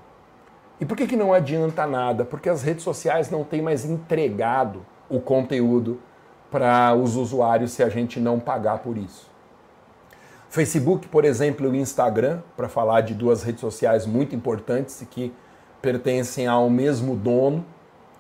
E 0.79 0.85
por 0.85 0.95
que, 0.95 1.07
que 1.07 1.17
não 1.17 1.33
adianta 1.33 1.87
nada? 1.87 2.23
Porque 2.23 2.51
as 2.51 2.63
redes 2.63 2.85
sociais 2.85 3.31
não 3.31 3.45
têm 3.45 3.63
mais 3.63 3.87
entregado 3.87 4.85
o 5.09 5.19
conteúdo 5.19 5.99
para 6.51 6.95
os 6.95 7.17
usuários 7.17 7.73
se 7.73 7.83
a 7.83 7.89
gente 7.89 8.19
não 8.19 8.41
pagar 8.41 8.79
por 8.79 8.97
isso. 8.97 9.29
Facebook, 10.49 11.09
por 11.09 11.25
exemplo, 11.25 11.67
e 11.67 11.71
o 11.71 11.77
Instagram, 11.77 12.41
para 12.57 12.69
falar 12.69 13.03
de 13.03 13.13
duas 13.15 13.43
redes 13.43 13.61
sociais 13.61 14.07
muito 14.07 14.35
importantes 14.35 15.05
que 15.11 15.33
pertencem 15.83 16.47
ao 16.47 16.71
mesmo 16.71 17.15
dono, 17.15 17.65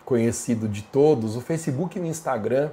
conhecido 0.04 0.68
de 0.68 0.82
todos, 0.82 1.36
o 1.36 1.40
Facebook 1.40 1.98
e 1.98 2.02
o 2.02 2.06
Instagram, 2.06 2.70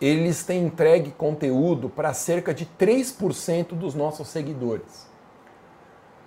eles 0.00 0.42
têm 0.44 0.64
entregue 0.64 1.10
conteúdo 1.10 1.88
para 1.88 2.12
cerca 2.14 2.54
de 2.54 2.66
3% 2.78 3.68
dos 3.74 3.94
nossos 3.94 4.28
seguidores. 4.28 5.06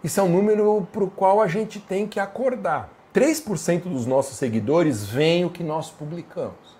Isso 0.03 0.20
é 0.20 0.24
um 0.24 0.30
número 0.30 0.88
para 0.91 1.03
o 1.03 1.10
qual 1.10 1.41
a 1.41 1.48
gente 1.48 1.80
tem 1.80 2.08
que 2.08 2.20
acordar. 2.20 2.89
3% 3.13 3.84
dos 3.84 4.06
nossos 4.06 4.38
seguidores 4.38 5.06
veem 5.06 5.46
o 5.46 5.50
que 5.50 5.63
nós 5.63 5.89
publicamos. 5.89 6.71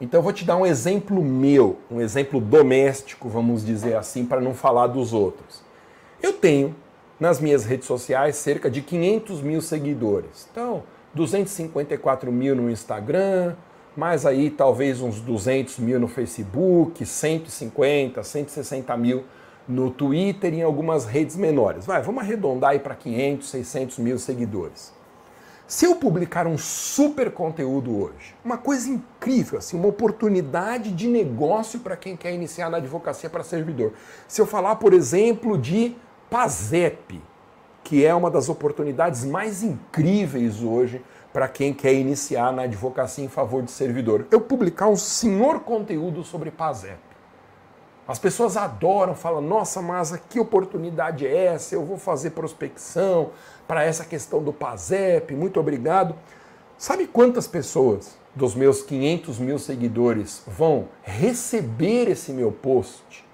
Então 0.00 0.18
eu 0.18 0.22
vou 0.22 0.32
te 0.32 0.44
dar 0.44 0.56
um 0.56 0.66
exemplo 0.66 1.22
meu, 1.22 1.78
um 1.90 2.00
exemplo 2.00 2.40
doméstico, 2.40 3.28
vamos 3.28 3.64
dizer 3.64 3.96
assim, 3.96 4.26
para 4.26 4.40
não 4.40 4.54
falar 4.54 4.88
dos 4.88 5.12
outros. 5.12 5.62
Eu 6.22 6.32
tenho 6.32 6.74
nas 7.18 7.40
minhas 7.40 7.64
redes 7.64 7.86
sociais 7.86 8.36
cerca 8.36 8.70
de 8.70 8.82
500 8.82 9.40
mil 9.40 9.60
seguidores. 9.60 10.48
Então, 10.50 10.82
254 11.14 12.30
mil 12.32 12.56
no 12.56 12.68
Instagram, 12.68 13.54
mais 13.96 14.26
aí 14.26 14.50
talvez 14.50 15.00
uns 15.00 15.20
200 15.20 15.78
mil 15.78 16.00
no 16.00 16.08
Facebook, 16.08 17.06
150, 17.06 18.22
160 18.22 18.96
mil 18.96 19.24
no 19.66 19.90
Twitter 19.90 20.52
e 20.52 20.58
em 20.58 20.62
algumas 20.62 21.06
redes 21.06 21.36
menores. 21.36 21.86
Vai, 21.86 22.02
vamos 22.02 22.22
arredondar 22.22 22.70
aí 22.70 22.78
para 22.78 22.94
500, 22.94 23.48
600 23.48 23.98
mil 23.98 24.18
seguidores. 24.18 24.92
Se 25.66 25.86
eu 25.86 25.96
publicar 25.96 26.46
um 26.46 26.58
super 26.58 27.30
conteúdo 27.30 27.98
hoje, 27.98 28.34
uma 28.44 28.58
coisa 28.58 28.90
incrível, 28.90 29.58
assim, 29.58 29.78
uma 29.78 29.88
oportunidade 29.88 30.92
de 30.92 31.08
negócio 31.08 31.80
para 31.80 31.96
quem 31.96 32.16
quer 32.16 32.34
iniciar 32.34 32.68
na 32.68 32.76
advocacia 32.76 33.30
para 33.30 33.42
servidor. 33.42 33.94
Se 34.28 34.42
eu 34.42 34.46
falar, 34.46 34.76
por 34.76 34.92
exemplo, 34.92 35.56
de 35.56 35.96
PASEP, 36.28 37.22
que 37.82 38.04
é 38.04 38.14
uma 38.14 38.30
das 38.30 38.50
oportunidades 38.50 39.24
mais 39.24 39.62
incríveis 39.62 40.62
hoje 40.62 41.02
para 41.32 41.48
quem 41.48 41.72
quer 41.72 41.94
iniciar 41.94 42.52
na 42.52 42.62
advocacia 42.62 43.24
em 43.24 43.28
favor 43.28 43.62
de 43.62 43.70
servidor. 43.70 44.26
Eu 44.30 44.42
publicar 44.42 44.88
um 44.88 44.96
senhor 44.96 45.60
conteúdo 45.60 46.22
sobre 46.24 46.50
PASEP. 46.50 47.13
As 48.06 48.18
pessoas 48.18 48.56
adoram, 48.56 49.14
falam: 49.14 49.40
nossa, 49.40 49.80
mas 49.80 50.14
que 50.28 50.38
oportunidade 50.38 51.26
é 51.26 51.46
essa? 51.46 51.74
Eu 51.74 51.84
vou 51.84 51.96
fazer 51.96 52.30
prospecção 52.30 53.30
para 53.66 53.82
essa 53.82 54.04
questão 54.04 54.42
do 54.42 54.52
PASEP, 54.52 55.34
muito 55.34 55.58
obrigado. 55.58 56.14
Sabe 56.76 57.06
quantas 57.06 57.46
pessoas 57.46 58.18
dos 58.34 58.54
meus 58.54 58.82
500 58.82 59.38
mil 59.38 59.58
seguidores 59.58 60.42
vão 60.46 60.88
receber 61.02 62.10
esse 62.10 62.32
meu 62.32 62.52
post 62.52 63.24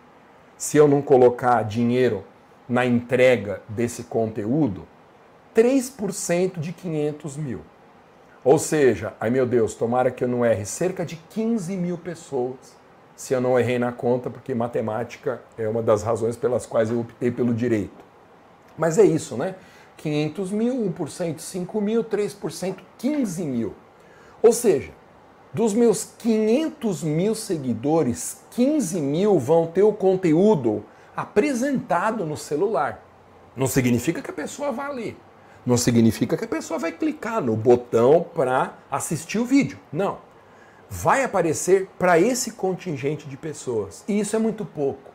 se 0.56 0.76
eu 0.76 0.86
não 0.86 1.02
colocar 1.02 1.64
dinheiro 1.64 2.22
na 2.68 2.86
entrega 2.86 3.62
desse 3.68 4.04
conteúdo? 4.04 4.86
3% 5.52 6.60
de 6.60 6.72
500 6.72 7.36
mil. 7.36 7.60
Ou 8.44 8.56
seja, 8.56 9.14
ai 9.18 9.30
meu 9.30 9.44
Deus, 9.44 9.74
tomara 9.74 10.12
que 10.12 10.22
eu 10.22 10.28
não 10.28 10.44
erre, 10.44 10.64
cerca 10.64 11.04
de 11.04 11.16
15 11.16 11.76
mil 11.76 11.98
pessoas 11.98 12.79
se 13.20 13.34
eu 13.34 13.40
não 13.40 13.58
errei 13.58 13.78
na 13.78 13.92
conta, 13.92 14.30
porque 14.30 14.54
matemática 14.54 15.42
é 15.58 15.68
uma 15.68 15.82
das 15.82 16.02
razões 16.02 16.38
pelas 16.38 16.64
quais 16.64 16.90
eu 16.90 17.00
optei 17.00 17.30
pelo 17.30 17.52
direito. 17.52 18.02
Mas 18.78 18.96
é 18.96 19.04
isso, 19.04 19.36
né? 19.36 19.56
500 19.98 20.50
mil, 20.50 20.74
1%, 20.90 21.38
5 21.38 21.80
mil, 21.82 22.02
3%, 22.02 22.76
15 22.96 23.44
mil. 23.44 23.74
Ou 24.42 24.54
seja, 24.54 24.92
dos 25.52 25.74
meus 25.74 26.02
500 26.16 27.02
mil 27.02 27.34
seguidores, 27.34 28.42
15 28.52 28.98
mil 29.02 29.38
vão 29.38 29.66
ter 29.66 29.82
o 29.82 29.92
conteúdo 29.92 30.82
apresentado 31.14 32.24
no 32.24 32.38
celular. 32.38 33.04
Não 33.54 33.66
significa 33.66 34.22
que 34.22 34.30
a 34.30 34.34
pessoa 34.34 34.72
vai 34.72 34.94
ler. 34.94 35.16
Não 35.66 35.76
significa 35.76 36.38
que 36.38 36.46
a 36.46 36.48
pessoa 36.48 36.78
vai 36.78 36.90
clicar 36.90 37.42
no 37.42 37.54
botão 37.54 38.24
para 38.34 38.78
assistir 38.90 39.38
o 39.38 39.44
vídeo. 39.44 39.78
Não 39.92 40.29
vai 40.90 41.22
aparecer 41.22 41.88
para 41.96 42.18
esse 42.18 42.50
contingente 42.50 43.28
de 43.28 43.36
pessoas. 43.36 44.04
E 44.08 44.18
isso 44.18 44.34
é 44.34 44.38
muito 44.40 44.64
pouco. 44.64 45.12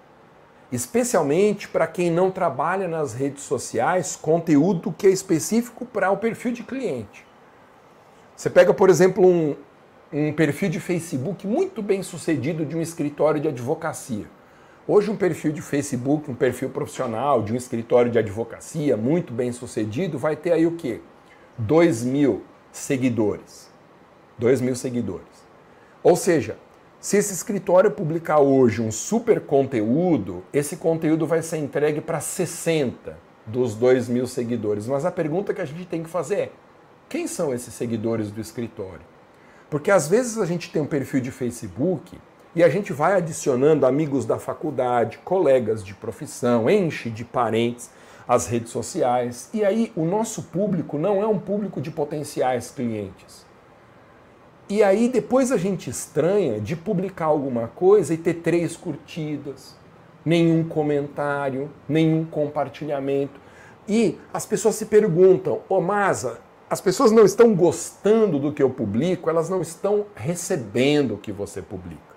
Especialmente 0.71 1.67
para 1.67 1.85
quem 1.85 2.09
não 2.09 2.31
trabalha 2.31 2.87
nas 2.87 3.13
redes 3.13 3.43
sociais, 3.43 4.15
conteúdo 4.15 4.91
que 4.97 5.05
é 5.05 5.09
específico 5.09 5.85
para 5.85 6.09
o 6.09 6.17
perfil 6.17 6.53
de 6.53 6.63
cliente. 6.63 7.25
Você 8.35 8.49
pega, 8.49 8.73
por 8.73 8.89
exemplo, 8.89 9.25
um, 9.25 9.55
um 10.11 10.33
perfil 10.33 10.69
de 10.69 10.79
Facebook 10.79 11.45
muito 11.45 11.81
bem 11.81 12.01
sucedido 12.01 12.65
de 12.65 12.75
um 12.75 12.81
escritório 12.81 13.41
de 13.41 13.49
advocacia. 13.49 14.25
Hoje, 14.87 15.11
um 15.11 15.15
perfil 15.15 15.51
de 15.51 15.61
Facebook, 15.61 16.29
um 16.29 16.35
perfil 16.35 16.69
profissional 16.69 17.41
de 17.43 17.51
um 17.51 17.55
escritório 17.55 18.11
de 18.11 18.19
advocacia 18.19 18.95
muito 18.95 19.33
bem 19.33 19.51
sucedido, 19.51 20.17
vai 20.17 20.35
ter 20.35 20.53
aí 20.53 20.65
o 20.65 20.73
quê? 20.73 21.01
2 21.57 22.03
mil 22.03 22.43
seguidores. 22.71 23.69
2 24.37 24.61
mil 24.61 24.75
seguidores. 24.75 25.34
Ou 26.05 26.15
seja, 26.15 26.55
se 26.99 27.17
esse 27.17 27.33
escritório 27.33 27.89
publicar 27.89 28.39
hoje 28.39 28.79
um 28.79 28.91
super 28.91 29.41
conteúdo, 29.41 30.43
esse 30.53 30.77
conteúdo 30.77 31.25
vai 31.25 31.41
ser 31.41 31.57
entregue 31.57 31.99
para 31.99 32.19
60 32.19 33.17
dos 33.43 33.73
2 33.73 34.07
mil 34.09 34.27
seguidores. 34.27 34.85
Mas 34.85 35.03
a 35.03 35.09
pergunta 35.09 35.51
que 35.51 35.61
a 35.61 35.65
gente 35.65 35.87
tem 35.87 36.03
que 36.03 36.09
fazer 36.09 36.35
é: 36.35 36.51
quem 37.09 37.25
são 37.25 37.51
esses 37.51 37.73
seguidores 37.73 38.29
do 38.29 38.39
escritório? 38.39 39.01
Porque 39.67 39.89
às 39.89 40.07
vezes 40.07 40.37
a 40.37 40.45
gente 40.45 40.71
tem 40.71 40.79
um 40.79 40.85
perfil 40.85 41.21
de 41.21 41.31
Facebook 41.31 42.15
e 42.55 42.63
a 42.63 42.69
gente 42.69 42.93
vai 42.93 43.15
adicionando 43.15 43.87
amigos 43.87 44.27
da 44.27 44.37
faculdade, 44.37 45.17
colegas 45.25 45.83
de 45.83 45.95
profissão, 45.95 46.69
enche 46.69 47.09
de 47.09 47.25
parentes 47.25 47.89
as 48.27 48.45
redes 48.45 48.69
sociais. 48.69 49.49
E 49.51 49.65
aí 49.65 49.91
o 49.95 50.05
nosso 50.05 50.43
público 50.43 50.99
não 50.99 51.19
é 51.23 51.25
um 51.25 51.39
público 51.39 51.81
de 51.81 51.89
potenciais 51.89 52.69
clientes. 52.69 53.44
E 54.67 54.81
aí 54.81 55.07
depois 55.09 55.51
a 55.51 55.57
gente 55.57 55.91
estranha 55.91 56.59
de 56.59 56.75
publicar 56.75 57.25
alguma 57.25 57.67
coisa 57.67 58.13
e 58.13 58.17
ter 58.17 58.35
três 58.35 58.75
curtidas, 58.75 59.75
nenhum 60.25 60.63
comentário, 60.67 61.69
nenhum 61.87 62.25
compartilhamento. 62.25 63.39
E 63.87 64.17
as 64.33 64.43
pessoas 64.43 64.73
se 64.75 64.87
perguntam, 64.87 65.61
ô 65.69 65.75
oh, 65.75 65.81
Masa, 65.81 66.39
as 66.67 66.81
pessoas 66.81 67.11
não 67.11 67.23
estão 67.23 67.53
gostando 67.53 68.39
do 68.39 68.51
que 68.51 68.63
eu 68.63 68.69
publico, 68.71 69.29
elas 69.29 69.49
não 69.49 69.61
estão 69.61 70.07
recebendo 70.15 71.13
o 71.13 71.17
que 71.19 71.31
você 71.31 71.61
publica. 71.61 72.15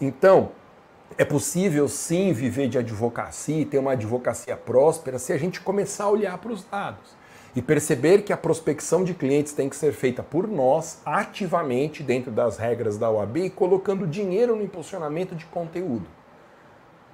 Então, 0.00 0.50
é 1.16 1.24
possível 1.24 1.86
sim 1.86 2.32
viver 2.32 2.68
de 2.68 2.76
advocacia 2.76 3.60
e 3.60 3.64
ter 3.64 3.78
uma 3.78 3.92
advocacia 3.92 4.56
próspera 4.56 5.16
se 5.16 5.32
a 5.32 5.38
gente 5.38 5.60
começar 5.60 6.04
a 6.04 6.10
olhar 6.10 6.38
para 6.38 6.52
os 6.52 6.64
dados 6.64 7.17
e 7.58 7.62
perceber 7.62 8.22
que 8.22 8.32
a 8.32 8.36
prospecção 8.36 9.02
de 9.02 9.12
clientes 9.12 9.52
tem 9.52 9.68
que 9.68 9.74
ser 9.74 9.92
feita 9.92 10.22
por 10.22 10.46
nós 10.46 11.00
ativamente 11.04 12.04
dentro 12.04 12.30
das 12.30 12.56
regras 12.56 12.96
da 12.96 13.10
OAB 13.10 13.38
e 13.38 13.50
colocando 13.50 14.06
dinheiro 14.06 14.54
no 14.54 14.62
impulsionamento 14.62 15.34
de 15.34 15.44
conteúdo. 15.44 16.06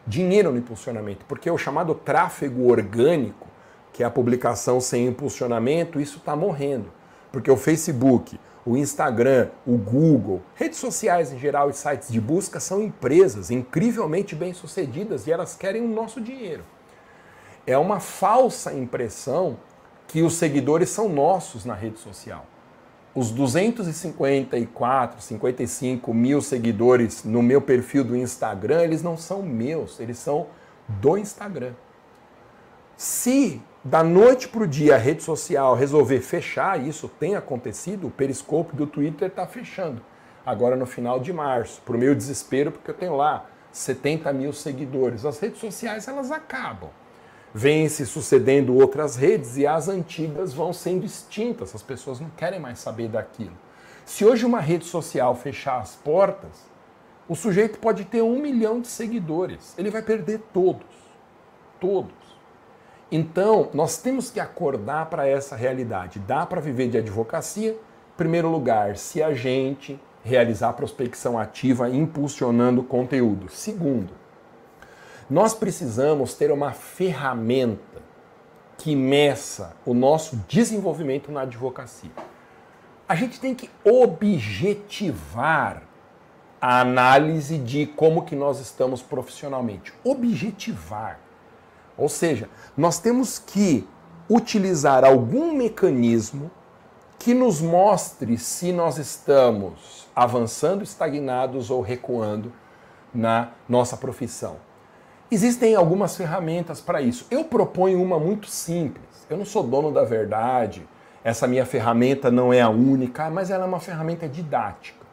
Dinheiro 0.06 0.52
no 0.52 0.58
impulsionamento, 0.58 1.24
porque 1.24 1.50
o 1.50 1.56
chamado 1.56 1.94
tráfego 1.94 2.70
orgânico, 2.70 3.48
que 3.90 4.02
é 4.02 4.06
a 4.06 4.10
publicação 4.10 4.82
sem 4.82 5.06
impulsionamento, 5.06 5.98
isso 5.98 6.18
está 6.18 6.36
morrendo. 6.36 6.92
Porque 7.32 7.50
o 7.50 7.56
Facebook, 7.56 8.38
o 8.66 8.76
Instagram, 8.76 9.48
o 9.66 9.78
Google, 9.78 10.42
redes 10.54 10.78
sociais 10.78 11.32
em 11.32 11.38
geral 11.38 11.70
e 11.70 11.72
sites 11.72 12.12
de 12.12 12.20
busca 12.20 12.60
são 12.60 12.82
empresas 12.82 13.50
incrivelmente 13.50 14.36
bem-sucedidas 14.36 15.26
e 15.26 15.32
elas 15.32 15.54
querem 15.54 15.80
o 15.80 15.88
nosso 15.88 16.20
dinheiro. 16.20 16.64
É 17.66 17.78
uma 17.78 17.98
falsa 17.98 18.74
impressão 18.74 19.56
que 20.14 20.22
os 20.22 20.34
seguidores 20.34 20.90
são 20.90 21.08
nossos 21.08 21.64
na 21.64 21.74
rede 21.74 21.98
social. 21.98 22.46
Os 23.16 23.32
254, 23.32 25.20
55 25.20 26.14
mil 26.14 26.40
seguidores 26.40 27.24
no 27.24 27.42
meu 27.42 27.60
perfil 27.60 28.04
do 28.04 28.16
Instagram, 28.16 28.82
eles 28.82 29.02
não 29.02 29.16
são 29.16 29.42
meus, 29.42 29.98
eles 29.98 30.16
são 30.16 30.46
do 30.86 31.18
Instagram. 31.18 31.72
Se 32.96 33.60
da 33.82 34.04
noite 34.04 34.46
para 34.46 34.62
o 34.62 34.68
dia 34.68 34.94
a 34.94 34.98
rede 34.98 35.20
social 35.24 35.74
resolver 35.74 36.20
fechar, 36.20 36.80
isso 36.80 37.08
tem 37.08 37.34
acontecido, 37.34 38.06
o 38.06 38.10
Periscope 38.12 38.76
do 38.76 38.86
Twitter 38.86 39.26
está 39.26 39.48
fechando. 39.48 40.00
Agora 40.46 40.76
no 40.76 40.86
final 40.86 41.18
de 41.18 41.32
março, 41.32 41.82
para 41.84 41.96
o 41.96 41.98
meu 41.98 42.14
desespero, 42.14 42.70
porque 42.70 42.92
eu 42.92 42.94
tenho 42.94 43.16
lá 43.16 43.46
70 43.72 44.32
mil 44.32 44.52
seguidores. 44.52 45.24
As 45.24 45.40
redes 45.40 45.58
sociais 45.58 46.06
elas 46.06 46.30
acabam. 46.30 46.90
Vêm 47.56 47.88
se 47.88 48.04
sucedendo 48.04 48.74
outras 48.74 49.14
redes 49.14 49.56
e 49.56 49.64
as 49.64 49.88
antigas 49.88 50.52
vão 50.52 50.72
sendo 50.72 51.06
extintas. 51.06 51.72
As 51.72 51.82
pessoas 51.82 52.18
não 52.18 52.28
querem 52.30 52.58
mais 52.58 52.80
saber 52.80 53.06
daquilo. 53.06 53.56
Se 54.04 54.24
hoje 54.24 54.44
uma 54.44 54.58
rede 54.58 54.84
social 54.84 55.36
fechar 55.36 55.80
as 55.80 55.94
portas, 55.94 56.68
o 57.28 57.36
sujeito 57.36 57.78
pode 57.78 58.04
ter 58.06 58.22
um 58.22 58.40
milhão 58.40 58.80
de 58.80 58.88
seguidores. 58.88 59.72
Ele 59.78 59.88
vai 59.88 60.02
perder 60.02 60.40
todos. 60.52 60.84
Todos. 61.80 62.12
Então, 63.10 63.70
nós 63.72 63.98
temos 63.98 64.32
que 64.32 64.40
acordar 64.40 65.06
para 65.06 65.24
essa 65.24 65.54
realidade. 65.54 66.18
Dá 66.18 66.44
para 66.44 66.60
viver 66.60 66.88
de 66.88 66.98
advocacia? 66.98 67.70
Em 67.70 68.16
primeiro 68.16 68.50
lugar, 68.50 68.96
se 68.96 69.22
a 69.22 69.32
gente 69.32 70.00
realizar 70.24 70.72
prospecção 70.72 71.38
ativa 71.38 71.88
impulsionando 71.88 72.82
conteúdo. 72.82 73.48
Segundo, 73.48 74.12
nós 75.34 75.52
precisamos 75.52 76.34
ter 76.34 76.52
uma 76.52 76.70
ferramenta 76.70 78.00
que 78.78 78.94
meça 78.94 79.74
o 79.84 79.92
nosso 79.92 80.36
desenvolvimento 80.46 81.32
na 81.32 81.40
advocacia. 81.40 82.12
A 83.08 83.16
gente 83.16 83.40
tem 83.40 83.52
que 83.52 83.68
objetivar 83.84 85.82
a 86.60 86.80
análise 86.82 87.58
de 87.58 87.84
como 87.84 88.22
que 88.22 88.36
nós 88.36 88.60
estamos 88.60 89.02
profissionalmente. 89.02 89.92
Objetivar. 90.04 91.18
Ou 91.98 92.08
seja, 92.08 92.48
nós 92.76 93.00
temos 93.00 93.36
que 93.36 93.88
utilizar 94.30 95.04
algum 95.04 95.52
mecanismo 95.52 96.48
que 97.18 97.34
nos 97.34 97.60
mostre 97.60 98.38
se 98.38 98.70
nós 98.70 98.98
estamos 98.98 100.06
avançando, 100.14 100.84
estagnados 100.84 101.72
ou 101.72 101.80
recuando 101.80 102.52
na 103.12 103.50
nossa 103.68 103.96
profissão. 103.96 104.58
Existem 105.30 105.74
algumas 105.74 106.16
ferramentas 106.16 106.80
para 106.80 107.00
isso. 107.00 107.26
Eu 107.30 107.44
proponho 107.44 108.02
uma 108.02 108.18
muito 108.18 108.48
simples. 108.48 109.04
Eu 109.28 109.36
não 109.36 109.44
sou 109.44 109.62
dono 109.62 109.90
da 109.90 110.04
verdade. 110.04 110.86
Essa 111.22 111.46
minha 111.46 111.64
ferramenta 111.64 112.30
não 112.30 112.52
é 112.52 112.60
a 112.60 112.68
única, 112.68 113.30
mas 113.30 113.50
ela 113.50 113.64
é 113.64 113.66
uma 113.66 113.80
ferramenta 113.80 114.28
didática 114.28 115.04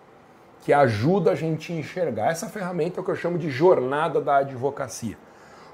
que 0.61 0.71
ajuda 0.71 1.31
a 1.31 1.35
gente 1.35 1.73
a 1.73 1.75
enxergar. 1.75 2.31
Essa 2.31 2.47
ferramenta 2.47 2.99
é 2.99 3.01
o 3.01 3.03
que 3.03 3.11
eu 3.11 3.15
chamo 3.15 3.37
de 3.37 3.49
jornada 3.49 4.21
da 4.21 4.37
advocacia. 4.37 5.17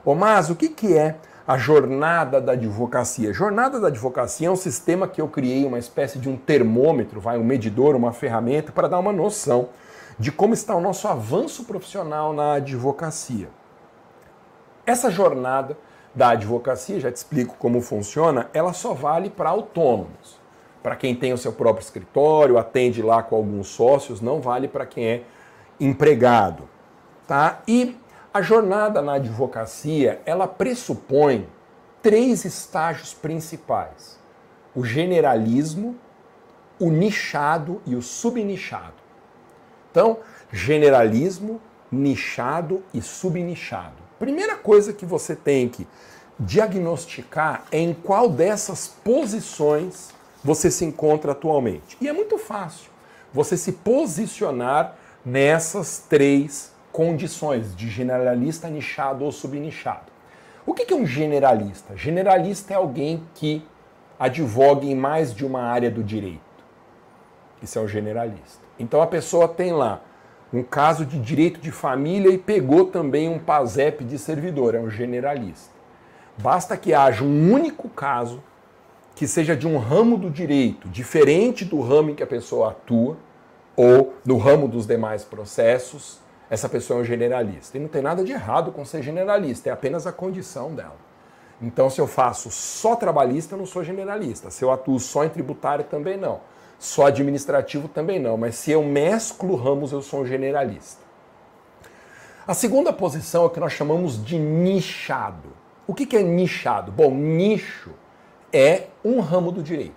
Ô, 0.04 0.16
mas 0.16 0.50
o 0.50 0.56
que, 0.56 0.70
que 0.70 0.98
é 0.98 1.18
a 1.46 1.58
jornada 1.58 2.40
da 2.40 2.54
advocacia? 2.54 3.34
Jornada 3.34 3.80
da 3.80 3.88
advocacia 3.88 4.48
é 4.48 4.52
um 4.52 4.56
sistema 4.56 5.08
que 5.08 5.20
eu 5.20 5.28
criei, 5.28 5.66
uma 5.66 5.80
espécie 5.80 6.18
de 6.18 6.30
um 6.30 6.38
termômetro, 6.38 7.20
vai, 7.20 7.38
um 7.38 7.44
medidor, 7.44 7.96
uma 7.96 8.14
ferramenta, 8.14 8.72
para 8.72 8.88
dar 8.88 9.00
uma 9.00 9.12
noção 9.12 9.70
de 10.18 10.32
como 10.32 10.54
está 10.54 10.74
o 10.76 10.82
nosso 10.82 11.08
avanço 11.08 11.66
profissional 11.66 12.32
na 12.32 12.54
advocacia. 12.54 13.50
Essa 14.88 15.12
jornada 15.12 15.78
da 16.16 16.30
advocacia, 16.30 16.98
já 16.98 17.12
te 17.12 17.18
explico 17.18 17.58
como 17.60 17.82
funciona, 17.82 18.50
ela 18.54 18.72
só 18.72 18.94
vale 18.94 19.30
para 19.30 19.50
autônomos. 19.50 20.40
Para 20.82 20.96
quem 20.96 21.14
tem 21.14 21.34
o 21.34 21.38
seu 21.38 21.52
próprio 21.52 21.84
escritório, 21.84 22.58
atende 22.58 23.02
lá 23.02 23.22
com 23.22 23.36
alguns 23.36 23.68
sócios, 23.68 24.22
não 24.22 24.40
vale 24.40 24.70
para 24.70 24.86
quem 24.86 25.06
é 25.06 25.24
empregado. 25.78 26.70
Tá? 27.28 27.62
E 27.68 27.98
a 28.34 28.42
jornada 28.42 29.02
na 29.02 29.16
advocacia, 29.16 30.22
ela 30.26 30.48
pressupõe 30.48 31.50
três 32.02 32.46
estágios 32.46 33.14
principais: 33.14 34.18
o 34.74 34.86
generalismo, 34.86 35.98
o 36.80 36.90
nichado 36.90 37.82
e 37.86 37.94
o 37.94 38.02
subnichado. 38.02 39.04
Então, 39.92 40.20
generalismo, 40.50 41.60
nichado 41.92 42.82
e 42.94 43.02
subnichado. 43.02 44.07
Primeira 44.20 44.56
coisa 44.56 44.94
que 44.94 45.06
você 45.06 45.36
tem 45.36 45.70
que 45.70 45.88
diagnosticar 46.40 47.66
é 47.72 47.80
em 47.80 47.94
qual 47.94 48.30
dessas 48.30 48.88
posições 48.88 50.10
você 50.44 50.70
se 50.70 50.86
encontra 50.86 51.32
atualmente. 51.32 51.98
E 52.00 52.08
é 52.08 52.14
muito 52.14 52.38
fácil 52.38 52.90
você 53.34 53.58
se 53.58 53.74
posicionar 53.74 54.96
nessas 55.26 56.00
três 56.10 56.72
condições 56.92 57.76
de 57.76 57.90
generalista, 57.90 58.70
nichado 58.70 59.26
ou 59.26 59.32
subnichado. 59.32 60.12
O 60.66 60.74
que 60.74 60.92
é 60.92 60.96
um 60.96 61.06
generalista? 61.06 61.96
Generalista 61.96 62.74
é 62.74 62.78
alguém 62.78 63.24
que 63.36 63.66
advoga 64.20 64.86
em 64.86 64.96
mais 64.96 65.34
de 65.34 65.46
uma 65.46 65.62
área 65.62 65.92
do 65.92 66.04
direito. 66.04 66.42
Isso 67.62 67.78
é 67.78 67.82
um 67.82 67.88
generalista. 67.88 68.62
Então 68.80 69.02
a 69.02 69.08
pessoa 69.08 69.48
tem 69.48 69.72
lá 69.72 70.02
um 70.54 70.64
caso 70.64 71.06
de 71.06 71.20
direito 71.20 71.60
de 71.60 71.72
família 71.72 72.30
e 72.30 72.38
pegou 72.38 72.86
também 72.86 73.28
um 73.28 73.40
PASEP 73.40 74.04
de 74.04 74.18
servidor, 74.18 74.76
é 74.76 74.80
um 74.80 74.90
generalista. 74.90 75.76
Basta 76.38 76.78
que 76.78 76.94
haja 76.94 77.24
um 77.24 77.52
único 77.52 77.90
caso 77.90 78.42
que 79.16 79.28
seja 79.28 79.56
de 79.56 79.68
um 79.68 79.78
ramo 79.78 80.18
do 80.18 80.30
direito 80.30 80.88
diferente 80.88 81.66
do 81.66 81.82
ramo 81.82 82.12
em 82.12 82.16
que 82.16 82.24
a 82.24 82.28
pessoa 82.28 82.70
atua 82.70 83.18
ou 83.76 84.14
no 84.26 84.38
ramo 84.38 84.68
dos 84.68 84.86
demais 84.86 85.24
processos 85.24 86.20
essa 86.50 86.70
pessoa 86.70 87.00
é 87.00 87.02
um 87.02 87.06
generalista. 87.06 87.78
E 87.78 87.80
não 87.80 87.88
tem 87.88 88.02
nada 88.02 88.24
de 88.24 88.32
errado 88.32 88.72
com 88.72 88.86
ser 88.86 89.04
generalista, 89.04 89.70
é 89.70 89.72
apenas 89.72 90.08
a 90.08 90.12
condição 90.12 90.74
dela. 90.74 90.96
Então, 91.62 91.90
se 91.90 92.00
eu 92.00 92.08
faço 92.08 92.52
só 92.52 92.96
trabalhista, 92.96 93.56
eu 93.56 93.60
não 93.60 93.66
sou 93.66 93.84
generalista. 93.84 94.52
Se 94.52 94.64
eu 94.64 94.72
atuo 94.72 95.00
só 95.00 95.26
em 95.26 95.30
tributário, 95.30 95.84
também 95.86 96.16
não. 96.16 96.40
Só 96.80 97.08
administrativo, 97.08 97.88
também 97.88 98.20
não. 98.20 98.38
Mas 98.38 98.56
se 98.56 98.72
eu 98.72 98.84
mesclo 98.84 99.56
ramos, 99.56 99.92
eu 99.92 100.02
sou 100.02 100.22
um 100.22 100.26
generalista. 100.26 101.02
A 102.48 102.54
segunda 102.54 102.94
posição 102.94 103.44
é 103.44 103.46
o 103.48 103.50
que 103.50 103.60
nós 103.60 103.74
chamamos 103.74 104.24
de 104.24 104.38
nichado. 104.38 105.50
O 105.86 105.94
que 105.94 106.16
é 106.16 106.24
nichado? 106.24 106.92
Bom, 106.92 107.12
nicho 107.12 107.92
é 108.54 108.88
um 109.04 109.20
ramo 109.20 109.52
do 109.52 109.62
direito. 109.62 109.96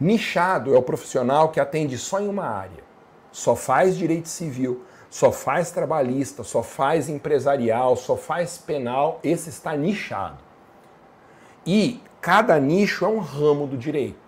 Nichado 0.00 0.74
é 0.74 0.78
o 0.78 0.82
profissional 0.82 1.50
que 1.50 1.60
atende 1.60 1.98
só 1.98 2.20
em 2.20 2.28
uma 2.28 2.46
área. 2.46 2.82
Só 3.30 3.54
faz 3.54 3.96
direito 3.96 4.28
civil, 4.28 4.84
só 5.10 5.30
faz 5.30 5.70
trabalhista, 5.70 6.42
só 6.42 6.62
faz 6.62 7.08
empresarial, 7.08 7.96
só 7.96 8.16
faz 8.16 8.58
penal, 8.58 9.20
esse 9.22 9.48
está 9.48 9.76
nichado. 9.76 10.38
E 11.66 12.00
cada 12.20 12.58
nicho 12.58 13.04
é 13.04 13.08
um 13.08 13.18
ramo 13.18 13.66
do 13.66 13.76
direito. 13.76 14.18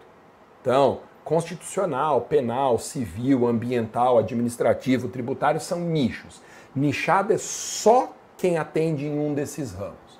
Então, 0.61 1.01
constitucional, 1.31 2.23
penal, 2.23 2.77
civil, 2.77 3.47
ambiental, 3.47 4.19
administrativo, 4.19 5.07
tributário 5.07 5.61
são 5.61 5.79
nichos. 5.79 6.43
Nichado 6.75 7.33
é 7.33 7.39
só 7.39 8.13
quem 8.37 8.59
atende 8.59 9.07
em 9.07 9.17
um 9.17 9.33
desses 9.33 9.73
ramos. 9.73 10.19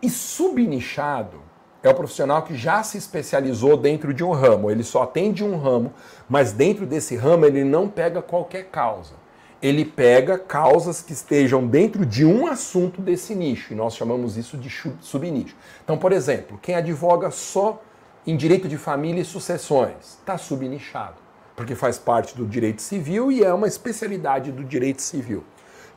E 0.00 0.08
subnichado 0.08 1.36
é 1.82 1.90
o 1.90 1.94
profissional 1.94 2.44
que 2.44 2.56
já 2.56 2.82
se 2.82 2.96
especializou 2.96 3.76
dentro 3.76 4.14
de 4.14 4.24
um 4.24 4.30
ramo. 4.30 4.70
Ele 4.70 4.82
só 4.82 5.02
atende 5.02 5.44
um 5.44 5.58
ramo, 5.58 5.92
mas 6.26 6.50
dentro 6.50 6.86
desse 6.86 7.14
ramo 7.14 7.44
ele 7.44 7.62
não 7.62 7.86
pega 7.86 8.22
qualquer 8.22 8.70
causa 8.70 9.20
ele 9.60 9.84
pega 9.84 10.36
causas 10.36 11.00
que 11.00 11.12
estejam 11.12 11.64
dentro 11.64 12.04
de 12.04 12.24
um 12.24 12.48
assunto 12.48 13.00
desse 13.00 13.32
nicho, 13.32 13.72
e 13.72 13.76
nós 13.76 13.94
chamamos 13.94 14.36
isso 14.36 14.56
de 14.56 14.68
subnicho. 15.00 15.54
Então, 15.84 15.96
por 15.96 16.10
exemplo, 16.10 16.58
quem 16.60 16.74
advoga 16.74 17.30
só 17.30 17.80
em 18.24 18.36
direito 18.36 18.68
de 18.68 18.78
família 18.78 19.20
e 19.20 19.24
sucessões 19.24 20.18
está 20.20 20.38
subnichado, 20.38 21.16
porque 21.56 21.74
faz 21.74 21.98
parte 21.98 22.36
do 22.36 22.46
direito 22.46 22.80
civil 22.80 23.32
e 23.32 23.42
é 23.42 23.52
uma 23.52 23.66
especialidade 23.66 24.52
do 24.52 24.62
direito 24.62 25.02
civil. 25.02 25.42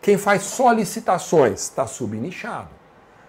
Quem 0.02 0.18
faz 0.18 0.42
só 0.42 0.72
licitações 0.72 1.62
está 1.62 1.86
subnichado, 1.86 2.70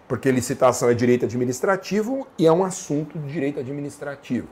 porque 0.08 0.30
licitação 0.30 0.88
é 0.88 0.94
direito 0.94 1.26
administrativo 1.26 2.26
e 2.38 2.46
é 2.46 2.52
um 2.52 2.64
assunto 2.64 3.18
do 3.18 3.28
direito 3.28 3.60
administrativo. 3.60 4.48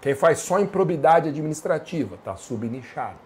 Quem 0.00 0.14
faz 0.14 0.40
só 0.40 0.60
improbidade 0.60 1.30
administrativa 1.30 2.16
está 2.16 2.36
subnichado. 2.36 3.16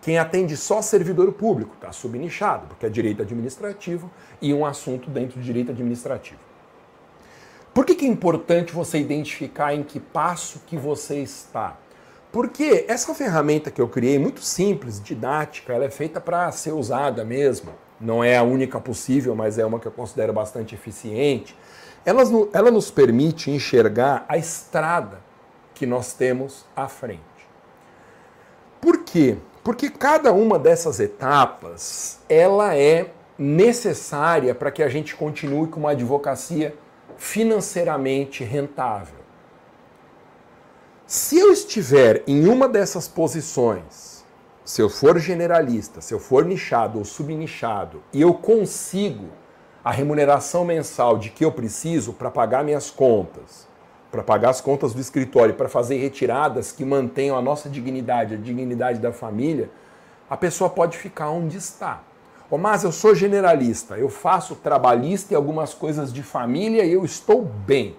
Quem 0.00 0.18
atende 0.18 0.56
só 0.56 0.80
servidor 0.82 1.32
público 1.32 1.74
está 1.74 1.92
subnichado, 1.92 2.66
porque 2.66 2.86
é 2.86 2.88
direito 2.90 3.22
administrativo 3.22 4.10
e 4.40 4.52
um 4.52 4.64
assunto 4.64 5.10
dentro 5.10 5.38
do 5.38 5.42
direito 5.42 5.70
administrativo. 5.70 6.53
Por 7.74 7.84
que, 7.84 7.96
que 7.96 8.06
é 8.06 8.08
importante 8.08 8.72
você 8.72 8.98
identificar 8.98 9.74
em 9.74 9.82
que 9.82 9.98
passo 9.98 10.60
que 10.64 10.76
você 10.76 11.16
está? 11.16 11.76
Porque 12.30 12.84
essa 12.86 13.12
ferramenta 13.12 13.68
que 13.68 13.80
eu 13.80 13.88
criei, 13.88 14.16
muito 14.16 14.42
simples, 14.42 15.02
didática, 15.02 15.72
ela 15.72 15.84
é 15.84 15.90
feita 15.90 16.20
para 16.20 16.50
ser 16.52 16.70
usada 16.70 17.24
mesmo. 17.24 17.72
Não 18.00 18.22
é 18.22 18.36
a 18.36 18.44
única 18.44 18.78
possível, 18.78 19.34
mas 19.34 19.58
é 19.58 19.66
uma 19.66 19.80
que 19.80 19.86
eu 19.86 19.92
considero 19.92 20.32
bastante 20.32 20.72
eficiente. 20.72 21.56
Ela, 22.06 22.22
ela 22.52 22.70
nos 22.70 22.92
permite 22.92 23.50
enxergar 23.50 24.24
a 24.28 24.38
estrada 24.38 25.18
que 25.74 25.84
nós 25.84 26.12
temos 26.12 26.64
à 26.76 26.86
frente. 26.86 27.20
Por 28.80 29.02
quê? 29.02 29.36
Porque 29.64 29.90
cada 29.90 30.32
uma 30.32 30.60
dessas 30.60 31.00
etapas, 31.00 32.20
ela 32.28 32.76
é 32.76 33.10
necessária 33.36 34.54
para 34.54 34.70
que 34.70 34.82
a 34.82 34.88
gente 34.88 35.16
continue 35.16 35.66
com 35.66 35.80
uma 35.80 35.90
advocacia 35.90 36.74
financeiramente 37.24 38.44
rentável. 38.44 39.16
Se 41.06 41.38
eu 41.38 41.50
estiver 41.50 42.22
em 42.26 42.46
uma 42.46 42.68
dessas 42.68 43.08
posições 43.08 44.22
se 44.62 44.80
eu 44.80 44.90
for 44.90 45.18
generalista, 45.18 46.02
se 46.02 46.12
eu 46.12 46.18
for 46.18 46.44
nichado 46.44 46.98
ou 46.98 47.04
subnichado 47.04 48.02
e 48.12 48.20
eu 48.20 48.32
consigo 48.34 49.28
a 49.82 49.90
remuneração 49.90 50.64
mensal 50.64 51.16
de 51.18 51.30
que 51.30 51.44
eu 51.44 51.50
preciso 51.50 52.12
para 52.12 52.30
pagar 52.30 52.62
minhas 52.62 52.90
contas, 52.90 53.66
para 54.10 54.22
pagar 54.22 54.50
as 54.50 54.60
contas 54.60 54.92
do 54.92 55.00
escritório, 55.00 55.54
para 55.54 55.68
fazer 55.68 55.96
retiradas 55.96 56.72
que 56.72 56.84
mantenham 56.84 57.36
a 57.36 57.42
nossa 57.42 57.70
dignidade, 57.70 58.34
a 58.34 58.38
dignidade 58.38 58.98
da 58.98 59.12
família, 59.12 59.70
a 60.28 60.36
pessoa 60.36 60.68
pode 60.68 60.96
ficar 60.98 61.30
onde 61.30 61.56
está. 61.56 62.02
Oh, 62.50 62.58
mas 62.58 62.84
eu 62.84 62.92
sou 62.92 63.14
generalista, 63.14 63.96
eu 63.96 64.08
faço 64.08 64.54
trabalhista 64.54 65.32
e 65.32 65.36
algumas 65.36 65.72
coisas 65.72 66.12
de 66.12 66.22
família 66.22 66.84
e 66.84 66.92
eu 66.92 67.04
estou 67.04 67.42
bem. 67.42 67.96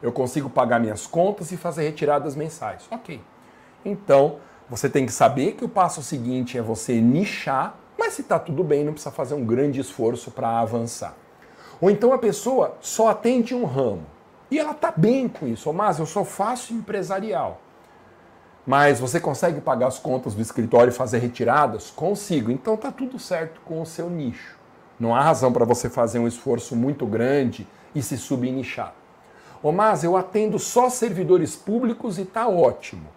Eu 0.00 0.12
consigo 0.12 0.48
pagar 0.48 0.78
minhas 0.78 1.06
contas 1.06 1.50
e 1.50 1.56
fazer 1.56 1.82
retiradas 1.82 2.36
mensais. 2.36 2.86
Ok. 2.90 3.20
Então, 3.84 4.36
você 4.70 4.88
tem 4.88 5.04
que 5.04 5.12
saber 5.12 5.52
que 5.52 5.64
o 5.64 5.68
passo 5.68 6.02
seguinte 6.02 6.56
é 6.56 6.62
você 6.62 7.00
nichar, 7.00 7.76
mas 7.98 8.14
se 8.14 8.22
está 8.22 8.38
tudo 8.38 8.62
bem, 8.62 8.84
não 8.84 8.92
precisa 8.92 9.10
fazer 9.10 9.34
um 9.34 9.44
grande 9.44 9.80
esforço 9.80 10.30
para 10.30 10.60
avançar. 10.60 11.14
Ou 11.80 11.90
então 11.90 12.12
a 12.12 12.18
pessoa 12.18 12.76
só 12.80 13.08
atende 13.08 13.54
um 13.54 13.64
ramo. 13.64 14.06
E 14.50 14.58
ela 14.58 14.72
está 14.72 14.92
bem 14.96 15.28
com 15.28 15.46
isso. 15.46 15.72
Mas 15.72 15.98
eu 15.98 16.06
só 16.06 16.24
faço 16.24 16.72
empresarial. 16.72 17.60
Mas 18.68 19.00
você 19.00 19.18
consegue 19.18 19.62
pagar 19.62 19.86
as 19.86 19.98
contas 19.98 20.34
do 20.34 20.42
escritório 20.42 20.90
e 20.90 20.94
fazer 20.94 21.20
retiradas? 21.20 21.88
Consigo. 21.88 22.50
Então 22.50 22.74
está 22.74 22.92
tudo 22.92 23.18
certo 23.18 23.62
com 23.64 23.80
o 23.80 23.86
seu 23.86 24.10
nicho. 24.10 24.58
Não 25.00 25.14
há 25.14 25.22
razão 25.22 25.50
para 25.50 25.64
você 25.64 25.88
fazer 25.88 26.18
um 26.18 26.28
esforço 26.28 26.76
muito 26.76 27.06
grande 27.06 27.66
e 27.94 28.02
se 28.02 28.18
subnichar. 28.18 28.92
Ô, 29.62 29.72
mas 29.72 30.04
eu 30.04 30.18
atendo 30.18 30.58
só 30.58 30.90
servidores 30.90 31.56
públicos 31.56 32.18
e 32.18 32.22
está 32.22 32.46
ótimo. 32.46 33.08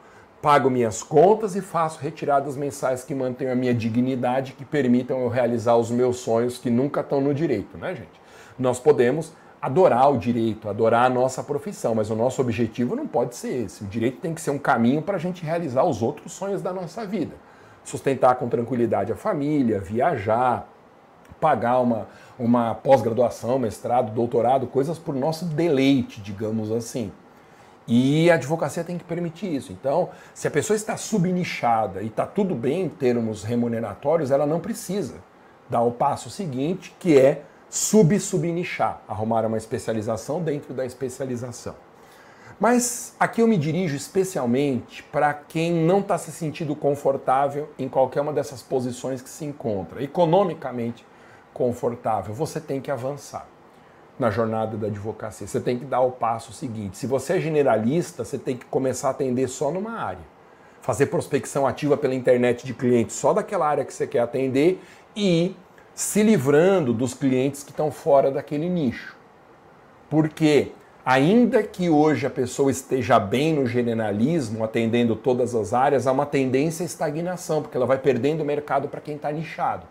Pago 0.42 0.70
minhas 0.70 1.04
contas 1.04 1.54
e 1.54 1.60
faço 1.60 2.00
retiradas 2.00 2.56
mensais 2.56 3.04
que 3.04 3.14
mantenham 3.14 3.52
a 3.52 3.56
minha 3.56 3.74
dignidade, 3.74 4.54
que 4.54 4.64
permitam 4.64 5.20
eu 5.20 5.28
realizar 5.28 5.76
os 5.76 5.92
meus 5.92 6.16
sonhos 6.20 6.58
que 6.58 6.70
nunca 6.70 7.02
estão 7.02 7.20
no 7.20 7.34
direito, 7.34 7.78
né, 7.78 7.94
gente? 7.94 8.22
Nós 8.58 8.80
podemos 8.80 9.34
adorar 9.62 10.12
o 10.12 10.18
direito, 10.18 10.68
adorar 10.68 11.06
a 11.06 11.10
nossa 11.10 11.44
profissão, 11.44 11.94
mas 11.94 12.10
o 12.10 12.16
nosso 12.16 12.42
objetivo 12.42 12.96
não 12.96 13.06
pode 13.06 13.36
ser 13.36 13.66
esse. 13.66 13.84
O 13.84 13.88
direito 13.88 14.20
tem 14.20 14.34
que 14.34 14.42
ser 14.42 14.50
um 14.50 14.58
caminho 14.58 15.02
para 15.02 15.18
a 15.18 15.20
gente 15.20 15.46
realizar 15.46 15.84
os 15.84 16.02
outros 16.02 16.32
sonhos 16.32 16.62
da 16.62 16.74
nossa 16.74 17.06
vida. 17.06 17.36
Sustentar 17.84 18.36
com 18.36 18.50
tranquilidade 18.50 19.12
a 19.12 19.16
família, 19.16 19.80
viajar, 19.80 20.68
pagar 21.40 21.80
uma, 21.80 22.08
uma 22.40 22.74
pós-graduação, 22.74 23.60
mestrado, 23.60 24.12
doutorado, 24.12 24.66
coisas 24.66 24.98
por 24.98 25.14
nosso 25.14 25.46
deleite, 25.46 26.22
digamos 26.22 26.72
assim. 26.72 27.12
E 27.88 28.32
a 28.32 28.36
advocacia 28.36 28.84
tem 28.84 28.98
que 28.98 29.04
permitir 29.04 29.54
isso. 29.54 29.72
Então, 29.72 30.10
se 30.34 30.48
a 30.48 30.52
pessoa 30.52 30.76
está 30.76 30.98
subnichada 30.98 32.02
e 32.02 32.08
está 32.08 32.26
tudo 32.26 32.56
bem 32.56 32.84
em 32.84 32.90
termos 32.90 33.44
remuneratórios, 33.44 34.32
ela 34.32 34.46
não 34.46 34.60
precisa 34.60 35.16
dar 35.70 35.82
o 35.82 35.92
passo 35.92 36.30
seguinte, 36.30 36.96
que 37.00 37.18
é 37.18 37.44
sub-subnichar, 37.72 39.02
arrumar 39.08 39.46
uma 39.46 39.56
especialização 39.56 40.44
dentro 40.44 40.74
da 40.74 40.86
especialização. 40.86 41.74
Mas 42.60 43.16
aqui 43.18 43.42
eu 43.42 43.48
me 43.48 43.58
dirijo 43.58 43.96
especialmente 43.96 45.02
para 45.04 45.34
quem 45.34 45.72
não 45.72 46.02
está 46.02 46.18
se 46.18 46.34
sentindo 46.34 46.76
confortável 46.76 47.70
em 47.80 47.88
qualquer 47.88 48.20
uma 48.20 48.34
dessas 48.34 48.62
posições 48.62 49.22
que 49.22 49.30
se 49.30 49.46
encontra. 49.46 50.04
Economicamente 50.04 51.06
confortável, 51.54 52.36
você 52.36 52.60
tem 52.60 52.82
que 52.82 52.92
avançar 52.92 53.48
na 54.20 54.30
jornada 54.30 54.76
da 54.76 54.88
advocacia. 54.88 55.48
Você 55.48 55.62
tem 55.62 55.80
que 55.80 55.86
dar 55.86 56.02
o 56.02 56.12
passo 56.12 56.52
seguinte. 56.52 56.98
Se 56.98 57.08
você 57.08 57.38
é 57.38 57.40
generalista, 57.40 58.26
você 58.26 58.38
tem 58.38 58.58
que 58.58 58.66
começar 58.66 59.08
a 59.08 59.12
atender 59.12 59.48
só 59.48 59.72
numa 59.72 59.94
área. 59.94 60.32
Fazer 60.82 61.06
prospecção 61.06 61.66
ativa 61.66 61.96
pela 61.96 62.14
internet 62.14 62.66
de 62.66 62.74
clientes 62.74 63.16
só 63.16 63.34
daquela 63.34 63.66
área 63.66 63.86
que 63.86 63.94
você 63.94 64.06
quer 64.06 64.20
atender 64.20 64.84
e 65.16 65.56
se 66.02 66.24
livrando 66.24 66.94
dos 66.94 67.14
clientes 67.14 67.62
que 67.62 67.70
estão 67.70 67.92
fora 67.92 68.32
daquele 68.32 68.68
nicho. 68.68 69.16
Porque, 70.10 70.72
ainda 71.06 71.62
que 71.62 71.92
hoje 71.92 72.26
a 72.26 72.30
pessoa 72.30 72.72
esteja 72.72 73.20
bem 73.20 73.54
no 73.54 73.68
generalismo, 73.68 74.64
atendendo 74.64 75.16
todas 75.16 75.54
as 75.54 75.74
áreas, 75.76 76.08
há 76.08 76.12
uma 76.12 76.26
tendência 76.26 76.84
à 76.84 76.88
estagnação, 76.88 77.62
porque 77.62 77.78
ela 77.78 77.86
vai 77.86 78.00
perdendo 78.00 78.42
o 78.42 78.46
mercado 78.46 78.88
para 78.88 79.00
quem 79.00 79.16
está 79.16 79.32
nichado. 79.32 79.86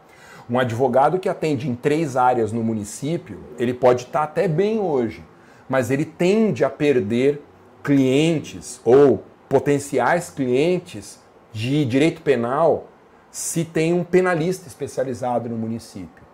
Um 0.51 0.59
advogado 0.59 1.16
que 1.20 1.29
atende 1.29 1.70
em 1.70 1.77
três 1.77 2.16
áreas 2.16 2.51
no 2.51 2.64
município, 2.64 3.38
ele 3.57 3.73
pode 3.73 4.03
estar 4.03 4.18
tá 4.18 4.25
até 4.25 4.49
bem 4.49 4.81
hoje, 4.81 5.23
mas 5.68 5.92
ele 5.92 6.05
tende 6.05 6.64
a 6.64 6.70
perder 6.70 7.40
clientes 7.85 8.81
ou 8.85 9.23
potenciais 9.49 10.29
clientes 10.29 11.20
de 11.53 11.85
direito 11.85 12.20
penal 12.20 12.89
se 13.31 13.64
tem 13.64 13.93
um 13.93 14.03
penalista 14.03 14.66
especializado 14.66 15.49
no 15.49 15.57
município. 15.57 16.31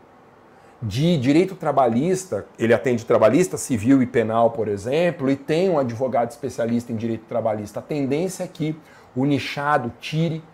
De 0.82 1.16
direito 1.16 1.54
trabalhista, 1.54 2.46
ele 2.58 2.74
atende 2.74 3.04
trabalhista, 3.04 3.56
civil 3.56 4.02
e 4.02 4.06
penal, 4.06 4.50
por 4.50 4.68
exemplo, 4.68 5.30
e 5.30 5.36
tem 5.36 5.70
um 5.70 5.78
advogado 5.78 6.30
especialista 6.30 6.92
em 6.92 6.96
direito 6.96 7.24
trabalhista. 7.24 7.80
A 7.80 7.82
tendência 7.82 8.44
é 8.44 8.46
que 8.46 8.76
o 9.14 9.24
nichado 9.24 9.92
tire 10.00 10.44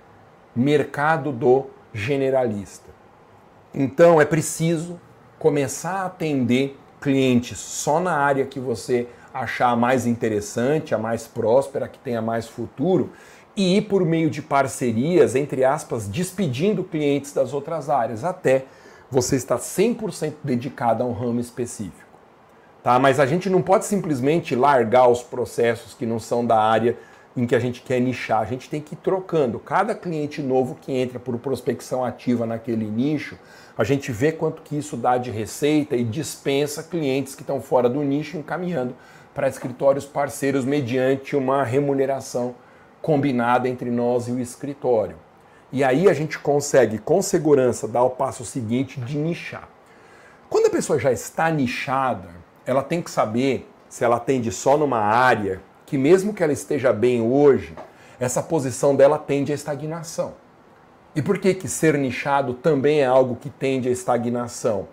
mercado 0.55 1.33
do 1.33 1.67
generalista. 1.93 2.91
Então 3.75 4.21
é 4.21 4.25
preciso 4.25 5.01
começar 5.39 6.03
a 6.03 6.07
atender 6.07 6.79
clientes 7.01 7.59
só 7.59 7.99
na 7.99 8.13
área 8.13 8.47
que 8.47 8.61
você 8.61 9.09
achar 9.35 9.77
mais 9.77 10.07
interessante, 10.07 10.95
a 10.95 10.99
mais 10.99 11.27
próspera, 11.27 11.89
que 11.89 11.99
tenha 11.99 12.23
mais 12.23 12.47
futuro, 12.47 13.11
e 13.57 13.77
ir 13.77 13.83
por 13.83 14.05
meio 14.05 14.31
de 14.31 14.41
parcerias, 14.41 15.35
entre 15.35 15.65
aspas, 15.65 16.09
despedindo 16.09 16.83
clientes 16.83 17.33
das 17.33 17.53
outras 17.53 17.91
áreas, 17.91 18.25
até 18.25 18.65
você 19.11 19.37
estar 19.37 19.59
100% 19.59 20.35
dedicado 20.43 21.03
a 21.03 21.07
um 21.07 21.12
ramo 21.12 21.38
específico. 21.38 22.11
Tá? 22.83 22.99
Mas 22.99 23.21
a 23.21 23.27
gente 23.27 23.51
não 23.51 23.62
pode 23.62 23.85
simplesmente 23.85 24.57
largar 24.57 25.07
os 25.09 25.23
processos 25.23 25.95
que 25.95 26.07
não 26.07 26.19
são 26.19 26.45
da 26.45 26.59
área 26.59 26.97
em 27.37 27.47
que 27.47 27.55
a 27.55 27.59
gente 27.59 27.83
quer 27.83 28.01
nichar. 28.01 28.41
A 28.41 28.45
gente 28.45 28.69
tem 28.69 28.81
que 28.81 28.95
ir 28.95 28.99
trocando. 28.99 29.59
Cada 29.59 29.95
cliente 29.95 30.43
novo 30.43 30.77
que 30.81 30.93
entra 30.93 31.19
por 31.19 31.38
prospecção 31.38 32.05
ativa 32.05 32.47
naquele 32.47 32.87
nicho, 32.87 33.38
a 33.77 33.85
gente 33.85 34.11
vê 34.11 34.33
quanto 34.33 34.62
que 34.62 34.77
isso 34.77 34.97
dá 34.97 35.17
de 35.17 35.31
receita 35.31 35.97
e 35.97 36.05
dispensa 36.05 36.83
clientes 36.83 37.35
que 37.35 37.43
estão 37.43 37.61
fora 37.61 37.88
do 37.88 38.03
nicho, 38.03 38.37
encaminhando 38.37 38.95
para 39.35 39.49
escritórios 39.49 40.05
parceiros 40.05 40.65
mediante 40.65 41.37
uma 41.37 41.65
remuneração 41.65 42.55
combinada 43.03 43.69
entre 43.69 43.91
nós 43.91 44.29
e 44.29 44.33
o 44.33 44.41
escritório. 44.41 45.17
E 45.73 45.83
aí 45.83 46.09
a 46.09 46.15
gente 46.15 46.38
consegue, 46.38 46.99
com 46.99 47.21
segurança, 47.21 47.88
dar 47.88 48.05
o 48.05 48.11
passo 48.11 48.45
seguinte 48.45 49.01
de 49.01 49.19
nichar. 49.19 49.69
Quando 50.49 50.67
a 50.67 50.71
pessoa 50.71 50.99
já 50.99 51.11
está 51.11 51.51
nichada, 51.51 52.29
ela 52.65 52.83
tem 52.83 53.03
que 53.03 53.11
saber 53.11 53.69
se 53.88 54.05
ela 54.05 54.17
atende 54.17 54.53
só 54.53 54.77
numa 54.77 55.01
área, 55.01 55.61
que 55.85 55.99
mesmo 55.99 56.33
que 56.33 56.43
ela 56.43 56.53
esteja 56.53 56.93
bem 56.93 57.21
hoje, 57.21 57.75
essa 58.21 58.43
posição 58.43 58.95
dela 58.95 59.19
tende 59.19 59.51
à 59.51 59.55
estagnação. 59.55 60.35
E 61.15 61.21
por 61.21 61.38
que, 61.38 61.55
que 61.55 61.69
ser 61.69 61.99
nichado 61.99 62.55
também 62.55 63.01
é 63.01 63.07
algo 63.07 63.37
que 63.37 63.51
tende 63.51 63.88
à 63.88 63.93
estagnação? 63.93 64.88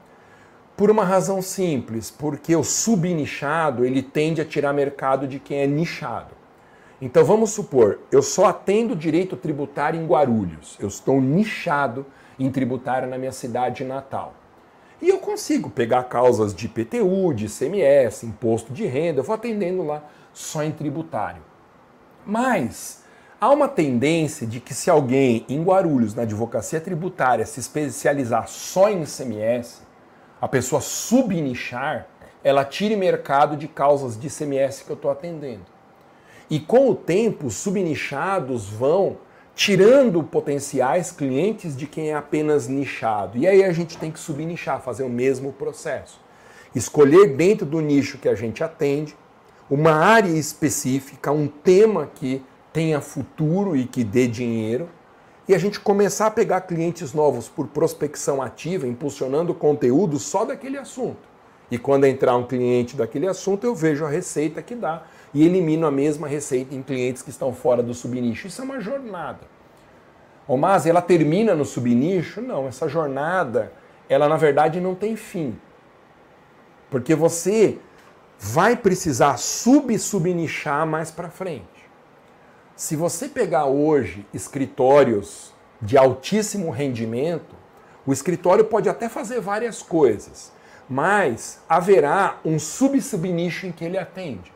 Por 0.76 0.90
uma 0.90 1.04
razão 1.04 1.42
simples, 1.42 2.10
porque 2.10 2.56
o 2.56 2.64
subnichado 2.64 3.86
ele 3.86 4.02
tende 4.02 4.42
a 4.42 4.46
tirar 4.46 4.74
mercado 4.74 5.28
de 5.28 5.40
quem 5.40 5.60
é 5.60 5.68
nichado. 5.68 6.39
Então 7.02 7.24
vamos 7.24 7.52
supor, 7.52 8.00
eu 8.12 8.22
só 8.22 8.48
atendo 8.48 8.94
direito 8.94 9.38
tributário 9.38 10.00
em 10.00 10.06
Guarulhos. 10.06 10.76
Eu 10.80 10.90
estou 10.90 11.22
nichado 11.22 12.06
em 12.38 12.52
tributário 12.52 13.08
na 13.08 13.18
minha 13.18 13.32
cidade 13.32 13.86
natal. 13.86 14.34
E 15.02 15.08
eu 15.08 15.18
consigo 15.20 15.70
pegar 15.70 16.04
causas 16.04 16.54
de 16.54 16.66
IPTU, 16.66 17.34
de 17.34 17.46
ICMS, 17.46 18.26
imposto 18.26 18.74
de 18.74 18.86
renda, 18.86 19.22
eu 19.22 19.24
vou 19.24 19.34
atendendo 19.34 19.82
lá 19.82 20.04
só 20.34 20.62
em 20.62 20.72
tributário. 20.72 21.42
Mas 22.26 23.02
há 23.40 23.50
uma 23.50 23.70
tendência 23.70 24.46
de 24.46 24.60
que 24.60 24.74
se 24.74 24.90
alguém 24.90 25.46
em 25.48 25.64
Guarulhos, 25.64 26.14
na 26.14 26.24
advocacia 26.24 26.82
tributária, 26.82 27.46
se 27.46 27.62
especializar 27.62 28.50
só 28.50 28.90
em 28.90 29.04
ICMS, 29.04 29.84
a 30.42 30.50
pessoa 30.50 30.82
subnichar, 30.82 32.08
ela 32.44 32.66
tire 32.66 32.98
mercado 32.98 33.56
de 33.56 33.70
causas 33.70 34.20
de 34.20 34.28
ICMS 34.28 34.84
que 34.84 34.90
eu 34.90 34.96
estou 34.96 35.10
atendendo. 35.10 35.79
E 36.50 36.60
com 36.60 36.90
o 36.90 36.96
tempo, 36.96 37.48
os 37.48 37.56
subnichados 37.56 38.68
vão 38.70 39.18
tirando 39.54 40.24
potenciais 40.24 41.12
clientes 41.12 41.76
de 41.76 41.86
quem 41.86 42.12
é 42.12 42.16
apenas 42.16 42.68
nichado. 42.68 43.38
E 43.38 43.46
aí 43.46 43.64
a 43.64 43.72
gente 43.72 43.98
tem 43.98 44.10
que 44.10 44.20
subnichar, 44.20 44.82
fazer 44.82 45.04
o 45.04 45.10
mesmo 45.10 45.52
processo. 45.52 46.20
Escolher 46.74 47.36
dentro 47.36 47.66
do 47.66 47.82
nicho 47.82 48.18
que 48.18 48.30
a 48.30 48.36
gente 48.36 48.64
atende 48.64 49.16
uma 49.70 49.92
área 49.92 50.30
específica, 50.30 51.32
um 51.32 51.48
tema 51.48 52.10
que 52.16 52.42
tenha 52.72 53.02
futuro 53.02 53.76
e 53.76 53.86
que 53.86 54.04
dê 54.04 54.28
dinheiro, 54.28 54.90
e 55.48 55.54
a 55.54 55.58
gente 55.58 55.80
começar 55.80 56.28
a 56.28 56.32
pegar 56.32 56.62
clientes 56.62 57.14
novos 57.14 57.50
por 57.50 57.68
prospecção 57.68 58.42
ativa, 58.42 58.88
impulsionando 58.88 59.54
conteúdo 59.54 60.18
só 60.20 60.46
daquele 60.46 60.78
assunto. 60.78 61.28
E 61.72 61.78
quando 61.78 62.06
entrar 62.06 62.36
um 62.36 62.48
cliente 62.48 62.96
daquele 62.96 63.28
assunto, 63.28 63.66
eu 63.66 63.76
vejo 63.76 64.06
a 64.06 64.10
receita 64.10 64.62
que 64.62 64.74
dá 64.74 65.04
e 65.34 65.46
elimino 65.46 65.86
a 65.86 65.92
mesma 65.92 66.28
receita 66.28 66.74
em 66.74 66.82
clientes 66.82 67.22
que 67.22 67.30
estão 67.30 67.54
fora 67.54 67.84
do 67.84 67.94
subnicho. 67.94 68.48
Isso 68.48 68.62
é 68.62 68.64
uma 68.64 68.80
jornada. 68.80 69.42
Ô, 70.48 70.58
mas 70.58 70.86
ela 70.86 71.02
termina 71.02 71.54
no 71.54 71.66
subnicho? 71.66 72.42
Não, 72.42 72.68
essa 72.68 72.88
jornada, 72.88 73.72
ela 74.08 74.28
na 74.28 74.38
verdade 74.38 74.82
não 74.82 74.96
tem 74.96 75.16
fim. 75.16 75.56
Porque 76.90 77.14
você 77.14 77.78
vai 78.40 78.76
precisar 78.76 79.38
sub-subnichar 79.38 80.88
mais 80.88 81.12
para 81.12 81.30
frente. 81.30 81.68
Se 82.76 82.96
você 82.96 83.28
pegar 83.28 83.66
hoje 83.66 84.26
escritórios 84.34 85.54
de 85.82 85.98
altíssimo 85.98 86.72
rendimento, 86.72 87.56
o 88.06 88.14
escritório 88.14 88.66
pode 88.66 88.90
até 88.90 89.08
fazer 89.08 89.40
várias 89.42 89.84
coisas, 89.84 90.52
mas 90.90 91.62
haverá 91.70 92.40
um 92.44 92.58
sub-subnicho 92.58 93.68
em 93.68 93.72
que 93.72 93.86
ele 93.86 93.98
atende. 93.98 94.52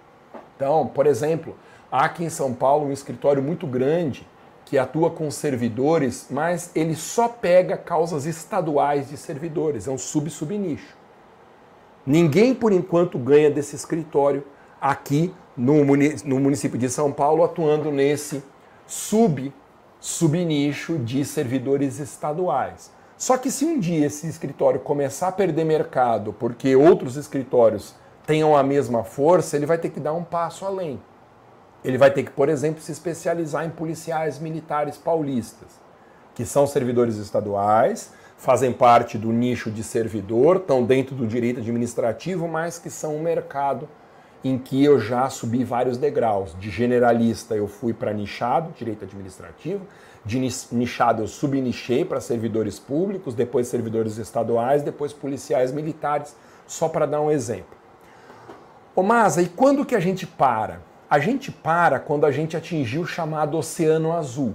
Então, 0.64 0.88
por 0.88 1.06
exemplo, 1.06 1.58
há 1.92 2.06
aqui 2.06 2.24
em 2.24 2.30
São 2.30 2.54
Paulo 2.54 2.88
um 2.88 2.92
escritório 2.94 3.44
muito 3.44 3.68
grande 3.68 4.26
que 4.64 4.78
atua 4.78 5.12
com 5.12 5.30
servidores, 5.30 6.28
mas 6.30 6.72
ele 6.74 6.96
só 6.96 7.28
pega 7.28 7.76
causas 7.76 8.26
estaduais 8.26 9.10
de 9.10 9.18
servidores, 9.18 9.90
é 9.90 9.92
um 9.92 9.98
sub-subnicho. 9.98 10.96
Ninguém, 12.06 12.56
por 12.56 12.72
enquanto, 12.72 13.20
ganha 13.20 13.52
desse 13.52 13.76
escritório 13.76 14.46
aqui 14.80 15.34
no, 15.56 15.84
município 15.84 16.80
de 16.80 16.90
São 16.90 17.12
Paulo, 17.12 17.44
atuando 17.44 17.92
nesse 17.92 18.42
sub 18.88 19.54
subnicho 20.00 20.98
de 20.98 21.26
servidores 21.26 22.00
estaduais. 22.00 22.90
Só 23.18 23.38
que 23.38 23.52
se 23.52 23.66
um 23.66 23.78
dia 23.78 24.06
esse 24.06 24.28
escritório 24.28 24.80
começar 24.80 25.28
a 25.28 25.32
perder 25.32 25.66
mercado 25.66 26.32
porque 26.32 26.74
outros 26.74 27.18
escritórios 27.18 27.96
tenham 28.26 28.56
a 28.56 28.64
mesma 28.64 29.04
força, 29.04 29.56
ele 29.56 29.66
vai 29.66 29.78
ter 29.78 29.90
que 29.90 30.00
dar 30.00 30.14
um 30.14 30.24
passo 30.24 30.66
além. 30.66 31.00
Ele 31.84 31.98
vai 31.98 32.12
ter 32.12 32.24
que, 32.24 32.32
por 32.32 32.48
exemplo, 32.48 32.82
se 32.82 32.92
especializar 32.92 33.66
em 33.66 33.70
policiais 33.70 34.40
militares 34.40 34.98
paulistas, 34.98 35.68
que 36.34 36.46
são 36.46 36.66
servidores 36.66 37.18
estaduais, 37.18 38.14
fazem 38.38 38.72
parte 38.72 39.18
do 39.18 39.32
nicho 39.32 39.70
de 39.70 39.84
servidor, 39.84 40.58
estão 40.58 40.84
dentro 40.84 41.16
do 41.16 41.28
direito 41.28 41.60
administrativo, 41.60 42.48
mas 42.48 42.80
que 42.80 42.90
são 42.90 43.18
um 43.18 43.22
mercado 43.22 43.88
em 44.44 44.58
que 44.58 44.84
eu 44.84 45.00
já 45.00 45.30
subi 45.30 45.64
vários 45.64 45.98
degraus. 45.98 46.56
De 46.58 46.70
generalista 46.70 47.56
eu 47.56 47.68
fui 47.68 47.94
para 47.94 48.14
nichado, 48.14 48.74
direito 48.78 49.06
administrativo, 49.06 49.86
de 50.26 50.40
nichado 50.72 51.24
eu 51.24 51.28
subnichei 51.28 52.06
para 52.06 52.22
servidores 52.22 52.80
públicos, 52.80 53.34
depois 53.34 53.68
servidores 53.68 54.18
estaduais, 54.18 54.82
depois 54.82 55.12
policiais 55.12 55.72
militares, 55.72 56.36
só 56.66 56.88
para 56.88 57.06
dar 57.06 57.22
um 57.22 57.30
exemplo. 57.30 57.83
Ô 58.96 59.02
Masa, 59.02 59.42
e 59.42 59.48
quando 59.48 59.84
que 59.84 59.96
a 59.96 60.00
gente 60.00 60.28
para? 60.28 60.80
A 61.10 61.18
gente 61.18 61.52
para 61.52 62.00
quando 62.00 62.28
a 62.28 62.32
gente 62.32 62.56
atingiu 62.56 63.02
o 63.02 63.08
chamado 63.08 63.58
oceano 63.58 64.14
azul. 64.14 64.54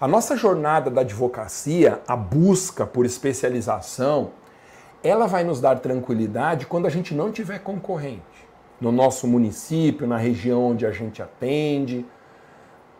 A 0.00 0.08
nossa 0.08 0.34
jornada 0.38 0.90
da 0.90 1.02
advocacia, 1.02 2.00
a 2.08 2.16
busca 2.16 2.86
por 2.86 3.04
especialização, 3.04 4.30
ela 5.04 5.26
vai 5.26 5.44
nos 5.44 5.60
dar 5.60 5.80
tranquilidade 5.80 6.64
quando 6.64 6.86
a 6.86 6.90
gente 6.90 7.14
não 7.14 7.30
tiver 7.30 7.58
concorrente. 7.58 8.22
No 8.80 8.90
nosso 8.90 9.26
município, 9.26 10.06
na 10.06 10.16
região 10.16 10.70
onde 10.70 10.86
a 10.86 10.90
gente 10.90 11.22
atende. 11.22 12.06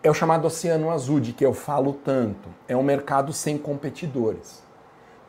É 0.03 0.11
o 0.11 0.13
chamado 0.13 0.45
Oceano 0.45 0.91
Azul, 0.91 1.19
de 1.19 1.33
que 1.33 1.43
eu 1.43 1.53
falo 1.55 1.93
tanto. 1.93 2.47
É 2.67 2.77
um 2.77 2.83
mercado 2.83 3.33
sem 3.33 3.57
competidores. 3.57 4.62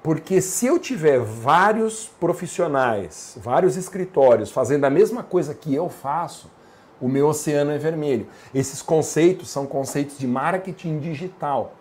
Porque 0.05 0.43
se 0.43 0.67
eu 0.67 0.79
tiver 0.79 1.19
vários 1.19 2.11
profissionais, 2.21 3.39
vários 3.41 3.75
escritórios 3.75 4.53
fazendo 4.53 4.85
a 4.85 4.91
mesma 4.91 5.23
coisa 5.23 5.55
que 5.55 5.75
eu 5.75 5.89
faço, 5.89 6.51
o 7.01 7.09
meu 7.09 7.27
oceano 7.27 7.71
é 7.71 7.79
vermelho. 7.79 8.27
Esses 8.55 8.83
conceitos 8.83 9.49
são 9.49 9.65
conceitos 9.65 10.19
de 10.19 10.27
marketing 10.27 10.99
digital. 10.99 11.73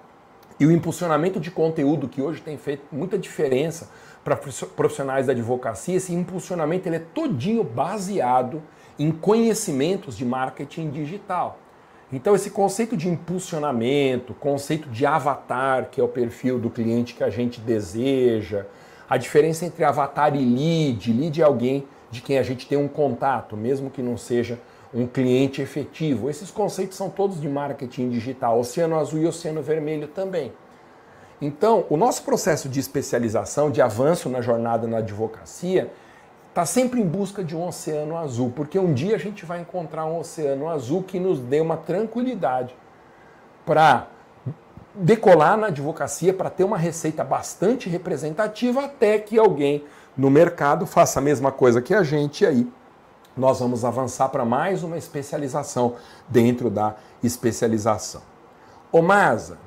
E 0.58 0.66
o 0.66 0.72
impulsionamento 0.72 1.38
de 1.38 1.52
conteúdo 1.52 2.08
que 2.08 2.22
hoje 2.22 2.42
tem 2.42 2.58
feito 2.58 2.84
muita 2.94 3.18
diferença 3.18 3.90
para 4.24 4.38
profissionais 4.38 5.28
da 5.28 5.34
advocacia, 5.34 5.98
esse 5.98 6.14
impulsionamento 6.14 6.88
ele 6.88 6.96
é 6.96 7.06
todinho 7.14 7.62
baseado 7.62 8.64
em 8.98 9.12
conhecimentos 9.12 10.16
de 10.16 10.24
marketing 10.24 10.92
digital. 10.92 11.60
Então 12.13 12.36
esse 12.36 12.52
conceito 12.52 12.95
de 12.95 13.10
impulsionamento, 13.10 14.36
conceito 14.36 14.88
de 14.88 15.04
avatar, 15.04 15.89
que 15.89 15.99
é 15.99 16.04
o 16.04 16.08
perfil 16.08 16.60
do 16.60 16.69
cliente 16.69 17.15
que 17.15 17.23
a 17.23 17.30
gente 17.32 17.60
deseja, 17.60 18.67
a 19.10 19.17
diferença 19.17 19.65
entre 19.65 19.84
avatar 19.84 20.36
e 20.36 20.45
lead, 20.45 21.12
lead 21.12 21.41
é 21.41 21.43
alguém 21.43 21.88
de 22.12 22.21
quem 22.21 22.38
a 22.38 22.43
gente 22.43 22.67
tem 22.67 22.78
um 22.78 22.88
contato, 22.88 23.58
mesmo 23.58 23.89
que 23.89 24.04
não 24.04 24.15
seja 24.15 24.60
um 24.93 25.08
cliente 25.08 25.60
efetivo. 25.60 26.30
Esses 26.30 26.52
conceitos 26.52 26.95
são 26.95 27.10
todos 27.10 27.41
de 27.41 27.49
marketing 27.49 28.12
digital, 28.12 28.60
oceano 28.60 28.99
azul 28.99 29.19
e 29.19 29.26
oceano 29.26 29.63
vermelho 29.63 30.08
também. 30.08 30.54
Então, 31.41 31.84
o 31.89 31.97
nosso 31.97 32.21
processo 32.21 32.69
de 32.69 32.80
especialização, 32.80 33.71
de 33.71 33.82
avanço 33.82 34.30
na 34.30 34.39
jornada 34.39 34.88
na 34.88 34.99
advocacia, 34.99 35.91
está 36.54 36.68
sempre 36.68 37.02
em 37.02 37.06
busca 37.06 37.44
de 37.44 37.56
um 37.56 37.68
oceano 37.68 38.16
azul, 38.16 38.54
porque 38.56 38.78
um 38.78 38.94
dia 38.94 39.16
a 39.16 39.20
gente 39.20 39.44
vai 39.44 39.62
encontrar 39.62 40.06
um 40.06 40.20
oceano 40.20 40.70
azul 40.70 41.02
que 41.02 41.20
nos 41.20 41.39
dê 41.39 41.60
uma 41.60 41.76
tranquilidade 41.76 42.76
para 43.66 44.06
decolar 44.94 45.58
na 45.58 45.68
advocacia, 45.68 46.32
para 46.32 46.52
ter 46.52 46.63
uma 46.63 46.78
receita 46.78 47.24
bastante 47.24 47.89
representativa, 47.89 48.86
até 48.86 49.18
que 49.18 49.39
alguém 49.39 49.84
no 50.16 50.30
mercado 50.30 50.86
faça 50.86 51.18
a 51.18 51.24
mesma 51.24 51.52
coisa 51.52 51.82
que 51.82 51.92
a 51.92 52.04
gente 52.04 52.46
aí 52.46 52.72
nós 53.36 53.60
vamos 53.60 53.84
avançar 53.84 54.30
para 54.30 54.46
mais 54.46 54.84
uma 54.84 54.96
especialização 54.96 55.96
dentro 56.30 56.70
da 56.70 56.96
especialização. 57.24 58.22
Ô 58.92 59.02
Masa, 59.02 59.58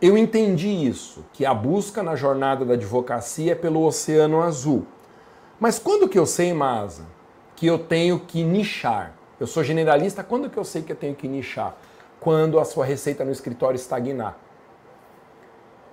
eu 0.00 0.16
entendi 0.16 0.68
isso, 0.68 1.22
que 1.34 1.44
a 1.44 1.52
busca 1.52 2.02
na 2.02 2.16
jornada 2.16 2.64
da 2.64 2.72
advocacia 2.72 3.52
é 3.52 3.54
pelo 3.54 3.84
oceano 3.84 4.40
azul. 4.40 4.86
Mas 5.62 5.78
quando 5.78 6.08
que 6.08 6.18
eu 6.18 6.26
sei, 6.26 6.52
Masa, 6.52 7.04
que 7.54 7.68
eu 7.68 7.78
tenho 7.78 8.18
que 8.18 8.42
nichar? 8.42 9.14
Eu 9.38 9.46
sou 9.46 9.62
generalista, 9.62 10.24
quando 10.24 10.50
que 10.50 10.56
eu 10.56 10.64
sei 10.64 10.82
que 10.82 10.90
eu 10.90 10.96
tenho 10.96 11.14
que 11.14 11.28
nichar? 11.28 11.76
Quando 12.18 12.58
a 12.58 12.64
sua 12.64 12.84
receita 12.84 13.24
no 13.24 13.30
escritório 13.30 13.76
estagnar. 13.76 14.36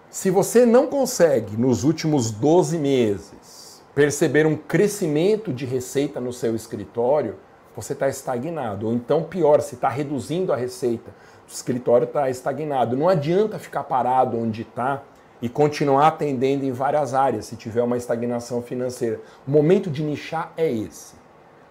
Se 0.09 0.31
você 0.31 0.65
não 0.65 0.87
consegue, 0.87 1.55
nos 1.55 1.83
últimos 1.83 2.31
12 2.31 2.79
meses, 2.79 3.83
perceber 3.93 4.47
um 4.47 4.55
crescimento 4.55 5.53
de 5.53 5.67
receita 5.67 6.19
no 6.19 6.33
seu 6.33 6.55
escritório, 6.55 7.35
você 7.75 7.93
está 7.93 8.09
estagnado. 8.09 8.87
Ou 8.87 8.93
então, 8.95 9.21
pior, 9.21 9.61
se 9.61 9.75
está 9.75 9.87
reduzindo 9.87 10.51
a 10.51 10.55
receita, 10.55 11.11
o 11.47 11.53
escritório 11.53 12.05
está 12.05 12.27
estagnado. 12.27 12.97
Não 12.97 13.07
adianta 13.07 13.59
ficar 13.59 13.83
parado 13.83 14.35
onde 14.35 14.63
está 14.63 15.03
e 15.41 15.47
continuar 15.47 16.07
atendendo 16.07 16.65
em 16.65 16.71
várias 16.71 17.13
áreas 17.13 17.45
se 17.45 17.55
tiver 17.55 17.81
uma 17.81 17.97
estagnação 17.97 18.61
financeira. 18.61 19.19
O 19.47 19.51
momento 19.51 19.89
de 19.89 20.03
nichar 20.03 20.51
é 20.57 20.71
esse. 20.71 21.15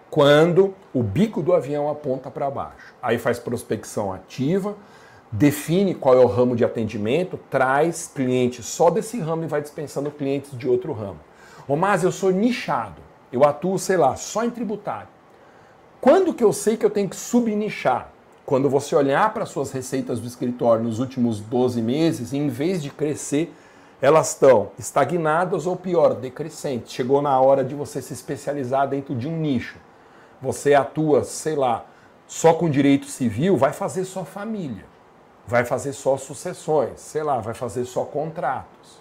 Quando 0.09 0.73
o 0.93 1.03
bico 1.03 1.41
do 1.41 1.53
avião 1.53 1.89
aponta 1.89 2.31
para 2.31 2.49
baixo. 2.49 2.95
Aí 3.01 3.19
faz 3.19 3.37
prospecção 3.37 4.11
ativa, 4.11 4.75
define 5.31 5.93
qual 5.93 6.15
é 6.15 6.19
o 6.19 6.27
ramo 6.27 6.55
de 6.55 6.65
atendimento, 6.65 7.39
traz 7.49 8.11
clientes 8.13 8.65
só 8.65 8.89
desse 8.89 9.19
ramo 9.19 9.43
e 9.43 9.47
vai 9.47 9.61
dispensando 9.61 10.09
clientes 10.09 10.57
de 10.57 10.67
outro 10.67 10.93
ramo. 10.93 11.19
Ô, 11.67 11.75
mas 11.75 12.03
eu 12.03 12.11
sou 12.11 12.31
nichado. 12.31 13.01
Eu 13.31 13.43
atuo, 13.43 13.77
sei 13.77 13.97
lá, 13.97 14.15
só 14.15 14.43
em 14.43 14.49
tributário. 14.49 15.07
Quando 16.01 16.33
que 16.33 16.43
eu 16.43 16.51
sei 16.51 16.75
que 16.75 16.85
eu 16.85 16.89
tenho 16.89 17.07
que 17.07 17.15
subnichar? 17.15 18.11
Quando 18.49 18.67
você 18.67 18.95
olhar 18.95 19.31
para 19.31 19.45
suas 19.45 19.71
receitas 19.71 20.19
do 20.19 20.25
escritório 20.25 20.83
nos 20.83 20.97
últimos 20.97 21.39
12 21.39 21.83
meses, 21.83 22.33
em 22.33 22.47
vez 22.47 22.81
de 22.81 22.89
crescer, 22.89 23.53
elas 24.01 24.29
estão 24.29 24.71
estagnadas 24.75 25.67
ou 25.67 25.75
pior, 25.75 26.15
decrescentes. 26.15 26.91
Chegou 26.91 27.21
na 27.21 27.39
hora 27.39 27.63
de 27.63 27.75
você 27.75 28.01
se 28.01 28.11
especializar 28.11 28.87
dentro 28.87 29.13
de 29.13 29.27
um 29.27 29.37
nicho. 29.37 29.77
Você 30.41 30.73
atua, 30.73 31.23
sei 31.23 31.55
lá, 31.55 31.85
só 32.25 32.51
com 32.51 32.67
direito 32.67 33.05
civil, 33.05 33.55
vai 33.55 33.71
fazer 33.71 34.03
só 34.03 34.25
família, 34.25 34.85
vai 35.45 35.63
fazer 35.63 35.93
só 35.93 36.17
sucessões, 36.17 36.99
sei 37.01 37.21
lá, 37.21 37.39
vai 37.39 37.53
fazer 37.53 37.85
só 37.85 38.03
contratos. 38.03 38.97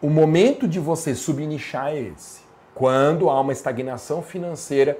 O 0.00 0.08
momento 0.08 0.68
de 0.68 0.78
você 0.78 1.16
subnichar 1.16 1.88
é 1.88 2.02
esse. 2.02 2.42
Quando 2.72 3.28
há 3.28 3.40
uma 3.40 3.52
estagnação 3.52 4.22
financeira, 4.22 4.96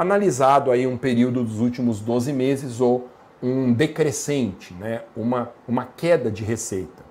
analisado 0.00 0.70
aí 0.70 0.86
um 0.86 0.96
período 0.96 1.44
dos 1.44 1.60
últimos 1.60 2.00
12 2.00 2.32
meses 2.32 2.80
ou 2.80 3.06
um 3.42 3.70
decrescente, 3.70 4.72
né? 4.72 5.02
uma, 5.14 5.50
uma 5.68 5.84
queda 5.84 6.30
de 6.30 6.42
receita. 6.42 7.04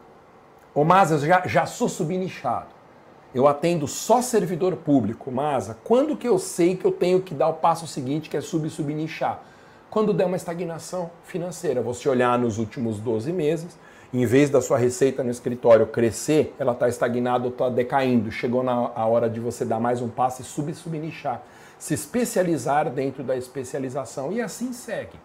Ô 0.74 0.84
Masa, 0.84 1.20
já, 1.20 1.46
já 1.46 1.68
sou 1.68 1.88
subnichado. 1.88 2.70
Eu 3.34 3.48
atendo 3.48 3.88
só 3.88 4.24
servidor 4.24 4.76
público. 4.76 5.32
Masa, 5.32 5.78
quando 5.84 6.18
que 6.18 6.28
eu 6.28 6.40
sei 6.40 6.76
que 6.76 6.84
eu 6.84 6.92
tenho 6.92 7.22
que 7.22 7.36
dar 7.36 7.50
o 7.50 7.54
passo 7.54 7.86
seguinte, 7.86 8.28
que 8.28 8.36
é 8.36 8.42
sub-subnichar? 8.42 9.40
Quando 9.92 10.12
der 10.12 10.26
uma 10.26 10.36
estagnação 10.36 11.12
financeira. 11.26 11.84
Você 11.84 12.10
olhar 12.10 12.40
nos 12.40 12.58
últimos 12.58 12.98
12 12.98 13.32
meses 13.32 13.78
em 14.12 14.26
vez 14.26 14.50
da 14.50 14.62
sua 14.62 14.80
receita 14.80 15.24
no 15.24 15.30
escritório 15.30 15.86
crescer, 15.86 16.56
ela 16.58 16.72
está 16.72 16.90
estagnada 16.90 17.46
ou 17.46 17.52
está 17.52 17.70
decaindo. 17.70 18.32
Chegou 18.32 18.64
na 18.64 18.90
a 18.96 19.06
hora 19.06 19.30
de 19.30 19.40
você 19.40 19.64
dar 19.64 19.80
mais 19.80 20.02
um 20.02 20.10
passo 20.10 20.42
e 20.42 20.46
sub-subnichar. 20.46 21.44
Se 21.80 21.96
especializar 21.96 22.90
dentro 22.92 23.24
da 23.24 23.36
especialização. 23.36 24.32
E 24.32 24.40
assim 24.40 24.72
segue. 24.72 25.20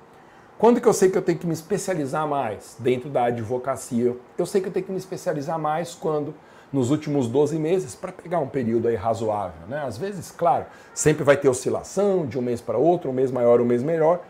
Quando 0.57 0.81
que 0.81 0.89
eu 0.89 0.93
sei 0.95 1.11
que 1.11 1.19
eu 1.19 1.23
tenho 1.23 1.39
que 1.39 1.47
me 1.47 1.53
especializar 1.53 2.27
mais 2.27 2.77
dentro 2.79 3.11
da 3.11 3.25
advocacia? 3.25 4.17
Eu 4.39 4.47
sei 4.47 4.61
que 4.61 4.69
eu 4.69 4.73
tenho 4.73 4.87
que 4.87 4.93
me 4.93 4.99
especializar 4.99 5.59
mais 5.59 5.95
quando 5.95 6.33
nos 6.73 6.91
últimos 6.91 7.29
12 7.29 7.59
meses 7.59 7.95
para 7.95 8.13
pegar 8.13 8.39
um 8.39 8.49
período 8.49 8.89
aí 8.89 8.97
razoável, 8.97 9.67
né? 9.69 9.85
Às 9.85 9.99
vezes, 9.99 10.31
claro, 10.31 10.67
sempre 10.93 11.23
vai 11.23 11.37
ter 11.37 11.49
oscilação 11.49 12.27
de 12.27 12.39
um 12.39 12.43
mês 12.43 12.61
para 12.61 12.79
outro, 12.79 13.11
um 13.11 13.13
mês 13.13 13.31
maior, 13.31 13.61
um 13.61 13.65
mês 13.65 13.83
melhor, 13.83 14.21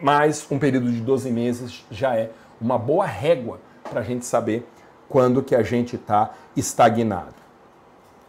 mas 0.00 0.46
um 0.50 0.58
período 0.58 0.90
de 0.90 1.00
12 1.00 1.30
meses 1.30 1.84
já 1.90 2.16
é 2.16 2.30
uma 2.60 2.78
boa 2.78 3.06
régua 3.06 3.60
para 3.84 4.00
a 4.00 4.02
gente 4.04 4.24
saber 4.24 4.66
quando 5.08 5.42
que 5.42 5.54
a 5.54 5.62
gente 5.62 5.96
está 5.96 6.32
estagnado. 6.56 7.34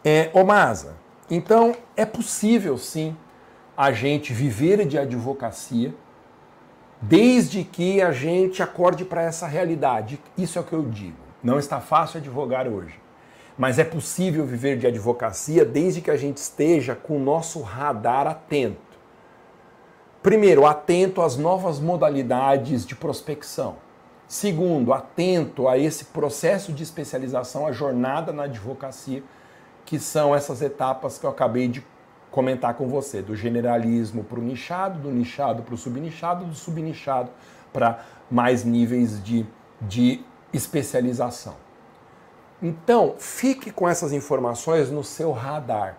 É, 0.03 0.29
Omasa, 0.33 0.95
então 1.29 1.75
é 1.95 2.05
possível 2.05 2.77
sim 2.77 3.15
a 3.77 3.91
gente 3.91 4.33
viver 4.33 4.87
de 4.87 4.97
advocacia 4.97 5.93
desde 6.99 7.63
que 7.63 8.01
a 8.01 8.11
gente 8.11 8.63
acorde 8.63 9.05
para 9.05 9.21
essa 9.21 9.45
realidade. 9.45 10.19
Isso 10.35 10.57
é 10.57 10.61
o 10.61 10.63
que 10.63 10.73
eu 10.73 10.81
digo. 10.81 11.17
Não 11.43 11.59
está 11.59 11.79
fácil 11.79 12.19
advogar 12.19 12.67
hoje, 12.67 12.99
mas 13.55 13.77
é 13.77 13.83
possível 13.83 14.43
viver 14.47 14.79
de 14.79 14.87
advocacia 14.87 15.63
desde 15.63 16.01
que 16.01 16.09
a 16.09 16.17
gente 16.17 16.37
esteja 16.37 16.95
com 16.95 17.17
o 17.17 17.23
nosso 17.23 17.61
radar 17.61 18.25
atento. 18.25 18.97
Primeiro, 20.23 20.65
atento 20.65 21.21
às 21.21 21.37
novas 21.37 21.79
modalidades 21.79 22.83
de 22.83 22.95
prospecção. 22.95 23.75
Segundo, 24.27 24.91
atento 24.91 25.67
a 25.67 25.77
esse 25.77 26.05
processo 26.05 26.73
de 26.73 26.81
especialização, 26.81 27.67
a 27.67 27.71
jornada 27.71 28.33
na 28.33 28.43
advocacia, 28.43 29.23
que 29.85 29.99
são 29.99 30.35
essas 30.35 30.61
etapas 30.63 31.19
que 31.19 31.25
eu 31.25 31.29
acabei 31.29 31.67
de 31.67 31.85
comentar 32.31 32.73
com 32.75 32.87
você, 32.87 33.21
do 33.21 33.35
generalismo 33.35 34.23
para 34.23 34.39
o 34.39 34.43
nichado, 34.43 34.99
do 34.99 35.11
nichado 35.11 35.63
para 35.63 35.73
o 35.73 35.77
subnichado, 35.77 36.45
do 36.45 36.55
subnichado 36.55 37.29
para 37.71 37.99
mais 38.29 38.63
níveis 38.63 39.23
de, 39.23 39.45
de 39.81 40.21
especialização. 40.51 41.55
Então, 42.61 43.15
fique 43.17 43.71
com 43.71 43.87
essas 43.87 44.11
informações 44.11 44.89
no 44.89 45.03
seu 45.03 45.31
radar. 45.31 45.97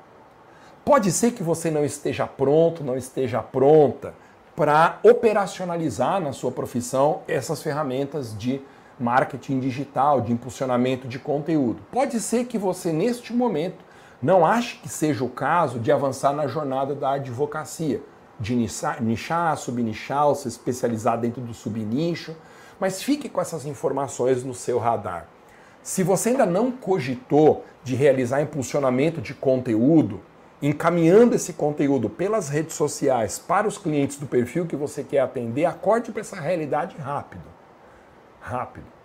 Pode 0.85 1.12
ser 1.12 1.33
que 1.33 1.43
você 1.43 1.70
não 1.70 1.85
esteja 1.85 2.26
pronto, 2.26 2.83
não 2.83 2.97
esteja 2.97 3.43
pronta 3.43 4.14
para 4.57 4.99
operacionalizar 5.05 6.20
na 6.20 6.33
sua 6.33 6.51
profissão 6.51 7.20
essas 7.29 7.62
ferramentas 7.62 8.37
de 8.37 8.61
marketing 8.99 9.61
digital, 9.61 10.20
de 10.20 10.33
impulsionamento 10.33 11.07
de 11.07 11.18
conteúdo. 11.18 11.81
Pode 11.93 12.18
ser 12.20 12.47
que 12.47 12.59
você, 12.59 12.93
neste 12.93 13.33
momento, 13.33 13.85
não 14.21 14.45
ache 14.45 14.79
que 14.79 14.89
seja 14.89 15.25
o 15.25 15.29
caso 15.29 15.79
de 15.79 15.93
avançar 15.93 16.33
na 16.33 16.47
jornada 16.47 16.95
da 16.95 17.12
advocacia, 17.12 18.03
de 18.41 18.55
nichar, 18.55 19.57
subnichar, 19.57 20.35
se 20.35 20.49
especializar 20.49 21.19
dentro 21.21 21.41
do 21.41 21.55
subnicho, 21.55 22.35
mas 22.81 23.03
fique 23.03 23.29
com 23.29 23.41
essas 23.41 23.64
informações 23.64 24.43
no 24.43 24.55
seu 24.55 24.79
radar. 24.79 25.29
Se 25.83 26.03
você 26.03 26.31
ainda 26.31 26.45
não 26.45 26.71
cogitou 26.71 27.64
de 27.85 27.95
realizar 27.95 28.43
impulsionamento 28.43 29.21
de 29.21 29.35
conteúdo, 29.35 30.21
encaminhando 30.61 31.37
esse 31.37 31.53
conteúdo 31.53 32.11
pelas 32.11 32.49
redes 32.49 32.75
sociais 32.75 33.39
para 33.39 33.69
os 33.69 33.79
clientes 33.79 34.19
do 34.19 34.27
perfil 34.27 34.66
que 34.66 34.77
você 34.77 35.05
quer 35.05 35.21
atender, 35.21 35.64
acorde 35.64 36.11
para 36.11 36.21
essa 36.21 36.41
realidade 36.41 36.97
rápido. 36.97 37.45
Rápido. 38.41 38.98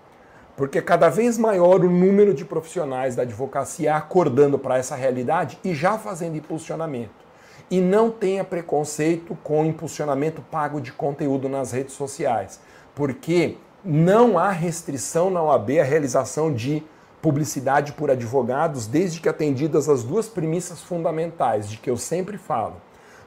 Porque 0.56 0.82
cada 0.82 1.10
vez 1.10 1.38
maior 1.38 1.84
o 1.84 1.89
número 1.89 2.34
de 2.34 2.45
profissionais 2.45 3.16
da 3.16 3.24
advocacia 3.24 3.95
acordando 3.95 4.60
para 4.60 4.78
essa 4.78 4.95
realidade 4.95 5.58
e 5.64 5.74
já 5.74 5.97
fazendo 5.97 6.38
impulsionamento. 6.38 7.24
E 7.72 7.82
não 7.82 8.12
tenha 8.12 8.43
preconceito 8.43 9.36
com 9.43 9.66
impulsionamento 9.66 10.41
pago 10.41 10.80
de 10.80 10.91
conteúdo 10.91 11.49
nas 11.49 11.72
redes 11.72 11.95
sociais, 11.95 12.60
porque 12.93 13.58
não 13.84 14.38
há 14.38 14.51
restrição 14.51 15.30
na 15.30 15.41
OAB 15.41 15.80
à 15.80 15.84
realização 15.84 16.54
de 16.54 16.84
publicidade 17.22 17.93
por 17.93 18.12
advogados, 18.12 18.86
desde 18.86 19.22
que 19.22 19.30
atendidas 19.30 19.88
as 19.88 20.04
duas 20.04 20.28
premissas 20.28 20.82
fundamentais 20.82 21.70
de 21.70 21.78
que 21.78 21.89
eu 21.89 21.97
sempre 21.97 22.38
falo. 22.38 22.76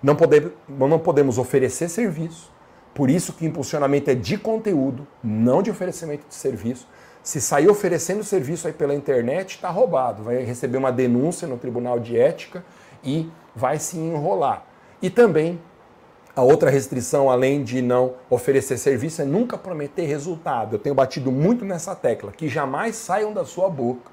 Não, 0.03 0.15
poder, 0.15 0.53
não 0.69 0.99
podemos 0.99 1.39
oferecer 1.39 1.89
serviço, 1.89 2.53
por 2.95 3.11
isso 3.11 3.33
que 3.33 3.47
impulsionamento 3.47 4.11
é 4.11 4.15
de 4.15 4.39
conteúdo, 4.39 5.07
não 5.25 5.63
de 5.63 5.71
oferecimento 5.71 6.29
de 6.29 6.35
serviço. 6.35 6.87
Se 7.27 7.41
sair 7.41 7.69
oferecendo 7.69 8.23
serviço 8.23 8.69
aí 8.69 8.73
pela 8.73 8.95
internet, 8.95 9.57
está 9.57 9.69
roubado. 9.69 10.23
Vai 10.23 10.45
receber 10.45 10.79
uma 10.79 10.93
denúncia 10.93 11.49
no 11.49 11.59
Tribunal 11.59 11.99
de 11.99 12.17
Ética 12.17 12.65
e 13.03 13.29
vai 13.53 13.81
se 13.81 13.99
enrolar. 13.99 14.65
E 15.03 15.11
também 15.11 15.61
a 16.37 16.43
outra 16.43 16.71
restrição, 16.71 17.29
além 17.29 17.65
de 17.65 17.83
não 17.83 18.15
oferecer 18.31 18.79
serviço, 18.79 19.23
é 19.23 19.25
nunca 19.25 19.59
prometer 19.59 20.07
resultado. 20.07 20.77
Eu 20.77 20.79
tenho 20.79 20.95
batido 20.95 21.33
muito 21.33 21.65
nessa 21.65 21.97
tecla, 21.97 22.31
que 22.31 22.49
jamais 22.49 22.95
saiam 22.95 23.33
da 23.33 23.45
sua 23.45 23.69
boca 23.69 24.09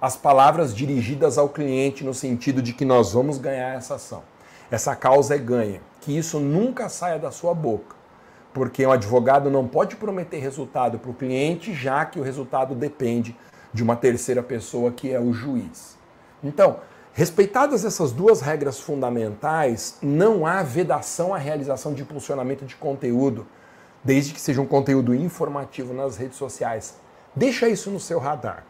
as 0.00 0.16
palavras 0.16 0.74
dirigidas 0.74 1.36
ao 1.36 1.50
cliente 1.50 2.02
no 2.02 2.14
sentido 2.14 2.62
de 2.62 2.72
que 2.72 2.86
nós 2.86 3.12
vamos 3.12 3.36
ganhar 3.36 3.76
essa 3.76 3.96
ação. 3.96 4.22
Essa 4.70 4.96
causa 4.96 5.34
é 5.34 5.38
ganha. 5.38 5.82
Que 6.00 6.16
isso 6.16 6.40
nunca 6.40 6.88
saia 6.88 7.18
da 7.18 7.30
sua 7.30 7.52
boca. 7.52 7.97
Porque 8.52 8.86
um 8.86 8.92
advogado 8.92 9.50
não 9.50 9.66
pode 9.66 9.96
prometer 9.96 10.38
resultado 10.38 10.98
para 10.98 11.10
o 11.10 11.14
cliente, 11.14 11.74
já 11.74 12.04
que 12.04 12.18
o 12.18 12.22
resultado 12.22 12.74
depende 12.74 13.36
de 13.72 13.82
uma 13.82 13.96
terceira 13.96 14.42
pessoa 14.42 14.90
que 14.90 15.12
é 15.12 15.20
o 15.20 15.32
juiz. 15.32 15.96
Então, 16.42 16.78
Respeitadas 17.18 17.84
essas 17.84 18.12
duas 18.12 18.40
regras 18.40 18.78
fundamentais, 18.78 19.98
não 20.00 20.46
há 20.46 20.62
vedação 20.62 21.34
à 21.34 21.36
realização 21.36 21.92
de 21.92 22.02
impulsionamento 22.02 22.64
de 22.64 22.76
conteúdo, 22.76 23.44
desde 24.04 24.32
que 24.32 24.40
seja 24.40 24.60
um 24.60 24.66
conteúdo 24.66 25.12
informativo 25.12 25.92
nas 25.92 26.16
redes 26.16 26.36
sociais. 26.36 26.94
Deixa 27.34 27.68
isso 27.68 27.90
no 27.90 27.98
seu 27.98 28.20
radar. 28.20 28.64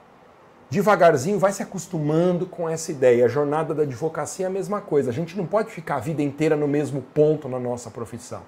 Devagarzinho 0.71 1.39
vai 1.39 1.53
se 1.53 1.63
acostumando 1.63 2.47
com 2.47 2.67
essa 2.67 2.91
ideia. 2.91 3.27
A 3.27 3.29
jornada 3.29 3.75
da 3.75 3.83
advocacia 3.83 4.47
é 4.47 4.49
a 4.49 4.51
mesma 4.51 4.81
coisa. 4.81 5.11
A 5.11 5.13
gente 5.13 5.37
não 5.37 5.45
pode 5.45 5.71
ficar 5.71 5.97
a 5.97 6.01
vida 6.01 6.23
inteira 6.23 6.57
no 6.57 6.67
mesmo 6.67 7.03
ponto 7.03 7.51
na 7.51 7.61
nossa 7.61 7.91
profissão. 7.91 8.41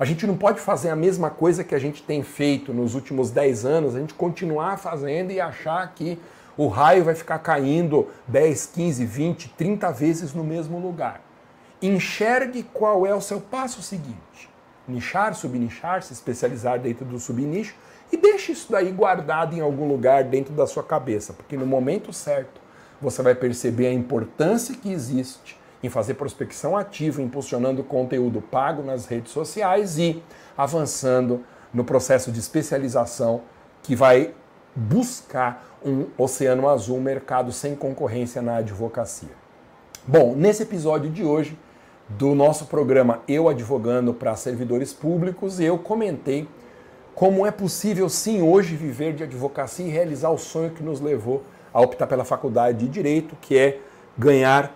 A 0.00 0.06
gente 0.06 0.26
não 0.26 0.34
pode 0.34 0.60
fazer 0.60 0.88
a 0.88 0.96
mesma 0.96 1.28
coisa 1.28 1.62
que 1.62 1.74
a 1.74 1.78
gente 1.78 2.02
tem 2.02 2.22
feito 2.22 2.72
nos 2.72 2.94
últimos 2.94 3.30
10 3.30 3.66
anos, 3.66 3.94
a 3.94 4.00
gente 4.00 4.14
continuar 4.14 4.78
fazendo 4.78 5.30
e 5.30 5.38
achar 5.38 5.92
que 5.94 6.18
o 6.56 6.68
raio 6.68 7.04
vai 7.04 7.14
ficar 7.14 7.38
caindo 7.40 8.08
10, 8.26 8.64
15, 8.64 9.04
20, 9.04 9.48
30 9.50 9.92
vezes 9.92 10.32
no 10.32 10.42
mesmo 10.42 10.78
lugar. 10.78 11.20
Enxergue 11.82 12.62
qual 12.62 13.06
é 13.06 13.14
o 13.14 13.20
seu 13.20 13.42
passo 13.42 13.82
seguinte. 13.82 14.48
Nichar, 14.88 15.34
subnichar, 15.34 16.02
se 16.02 16.14
especializar 16.14 16.78
dentro 16.80 17.04
do 17.04 17.18
subnicho 17.18 17.74
e 18.10 18.16
deixe 18.16 18.52
isso 18.52 18.72
daí 18.72 18.90
guardado 18.90 19.54
em 19.54 19.60
algum 19.60 19.86
lugar 19.86 20.24
dentro 20.24 20.54
da 20.54 20.66
sua 20.66 20.82
cabeça, 20.82 21.34
porque 21.34 21.58
no 21.58 21.66
momento 21.66 22.10
certo 22.10 22.58
você 23.02 23.22
vai 23.22 23.34
perceber 23.34 23.88
a 23.88 23.92
importância 23.92 24.74
que 24.74 24.90
existe 24.90 25.59
em 25.82 25.88
fazer 25.88 26.14
prospecção 26.14 26.76
ativa, 26.76 27.22
impulsionando 27.22 27.82
conteúdo 27.82 28.40
pago 28.40 28.82
nas 28.82 29.06
redes 29.06 29.32
sociais 29.32 29.98
e 29.98 30.22
avançando 30.56 31.42
no 31.72 31.84
processo 31.84 32.30
de 32.30 32.38
especialização 32.38 33.42
que 33.82 33.96
vai 33.96 34.34
buscar 34.74 35.78
um 35.84 36.06
oceano 36.18 36.68
azul, 36.68 36.98
um 36.98 37.00
mercado 37.00 37.52
sem 37.52 37.74
concorrência 37.74 38.42
na 38.42 38.56
advocacia. 38.56 39.30
Bom, 40.06 40.34
nesse 40.34 40.62
episódio 40.62 41.10
de 41.10 41.24
hoje 41.24 41.58
do 42.08 42.34
nosso 42.34 42.66
programa 42.66 43.20
Eu 43.26 43.48
Advogando 43.48 44.12
para 44.12 44.34
Servidores 44.36 44.92
Públicos, 44.92 45.60
eu 45.60 45.78
comentei 45.78 46.48
como 47.14 47.46
é 47.46 47.50
possível 47.50 48.08
sim 48.08 48.42
hoje 48.42 48.74
viver 48.76 49.14
de 49.14 49.22
advocacia 49.22 49.86
e 49.86 49.90
realizar 49.90 50.30
o 50.30 50.38
sonho 50.38 50.70
que 50.70 50.82
nos 50.82 51.00
levou 51.00 51.42
a 51.72 51.80
optar 51.80 52.06
pela 52.06 52.24
faculdade 52.24 52.78
de 52.78 52.88
Direito, 52.88 53.36
que 53.40 53.56
é 53.56 53.78
ganhar 54.16 54.74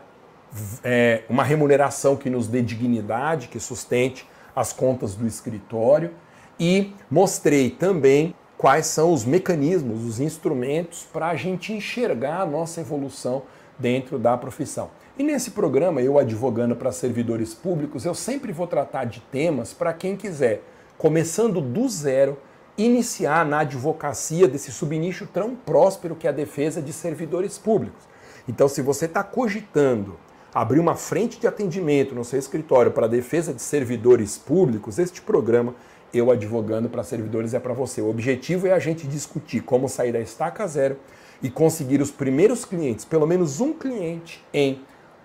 é, 0.83 1.23
uma 1.29 1.45
remuneração 1.45 2.17
que 2.17 2.31
nos 2.31 2.49
dê 2.49 2.63
dignidade, 2.63 3.49
que 3.49 3.61
sustente 3.61 4.29
as 4.55 4.73
contas 4.73 5.15
do 5.15 5.27
escritório. 5.27 6.13
E 6.59 6.93
mostrei 7.11 7.71
também 7.71 8.35
quais 8.57 8.87
são 8.87 9.13
os 9.13 9.25
mecanismos, 9.25 10.05
os 10.05 10.21
instrumentos 10.21 11.05
para 11.13 11.29
a 11.29 11.37
gente 11.37 11.73
enxergar 11.73 12.41
a 12.41 12.47
nossa 12.47 12.81
evolução 12.81 13.43
dentro 13.79 14.19
da 14.19 14.37
profissão. 14.37 14.91
E 15.19 15.23
nesse 15.23 15.51
programa, 15.53 16.01
eu 16.01 16.19
advogando 16.19 16.75
para 16.75 16.91
servidores 16.93 17.55
públicos, 17.55 18.05
eu 18.05 18.15
sempre 18.15 18.53
vou 18.53 18.67
tratar 18.67 19.05
de 19.05 19.21
temas 19.21 19.73
para 19.73 19.93
quem 19.93 20.17
quiser, 20.17 20.63
começando 20.99 21.61
do 21.61 21.89
zero, 21.89 22.39
iniciar 22.77 23.45
na 23.45 23.61
advocacia 23.61 24.49
desse 24.49 24.73
subnicho 24.73 25.27
tão 25.27 25.55
próspero 25.55 26.17
que 26.17 26.27
é 26.27 26.31
a 26.31 26.33
defesa 26.33 26.83
de 26.83 26.93
servidores 26.93 27.59
públicos. 27.59 28.03
Então, 28.49 28.69
se 28.69 28.83
você 28.83 29.07
está 29.07 29.23
cogitando 29.23 30.17
abrir 30.55 30.79
uma 30.79 30.95
frente 30.95 31.41
de 31.41 31.49
atendimento 31.49 32.15
no 32.15 32.25
seu 32.25 32.39
escritório 32.39 32.93
para 32.93 33.09
defesa 33.09 33.53
de 33.53 33.61
servidores 33.61 34.39
públicos, 34.39 35.01
este 35.01 35.21
programa 35.21 35.75
eu 36.13 36.31
advogando 36.31 36.89
para 36.89 37.03
servidores 37.03 37.55
é 37.55 37.59
para 37.59 37.75
você. 37.75 38.01
O 38.01 38.09
objetivo 38.09 38.69
é 38.69 38.73
a 38.73 38.79
gente 38.79 39.05
discutir 39.05 39.63
como 39.63 39.89
sair 39.89 40.13
da 40.13 40.21
estaca 40.21 40.65
zero 40.69 40.97
e 41.43 41.51
conseguir 41.51 42.01
os 42.01 42.13
primeiros 42.13 42.65
clientes, 42.65 43.05
pelo 43.05 43.27
menos 43.27 43.61
um 43.61 43.73
cliente 43.73 44.43
em 44.53 44.81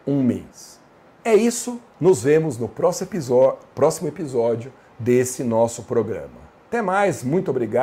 um 0.08 0.24
mês. 0.24 0.80
É 1.24 1.36
isso, 1.36 1.80
nos 2.02 2.24
vemos 2.24 2.58
no 2.58 2.68
próximo 2.68 3.08
episódio, 3.08 3.60
próximo 3.76 4.08
episódio 4.08 4.74
desse 4.98 5.44
nosso 5.44 5.84
programa. 5.84 6.40
Até 6.68 6.82
mais, 6.82 7.24
muito 7.24 7.52
obrigado. 7.52 7.78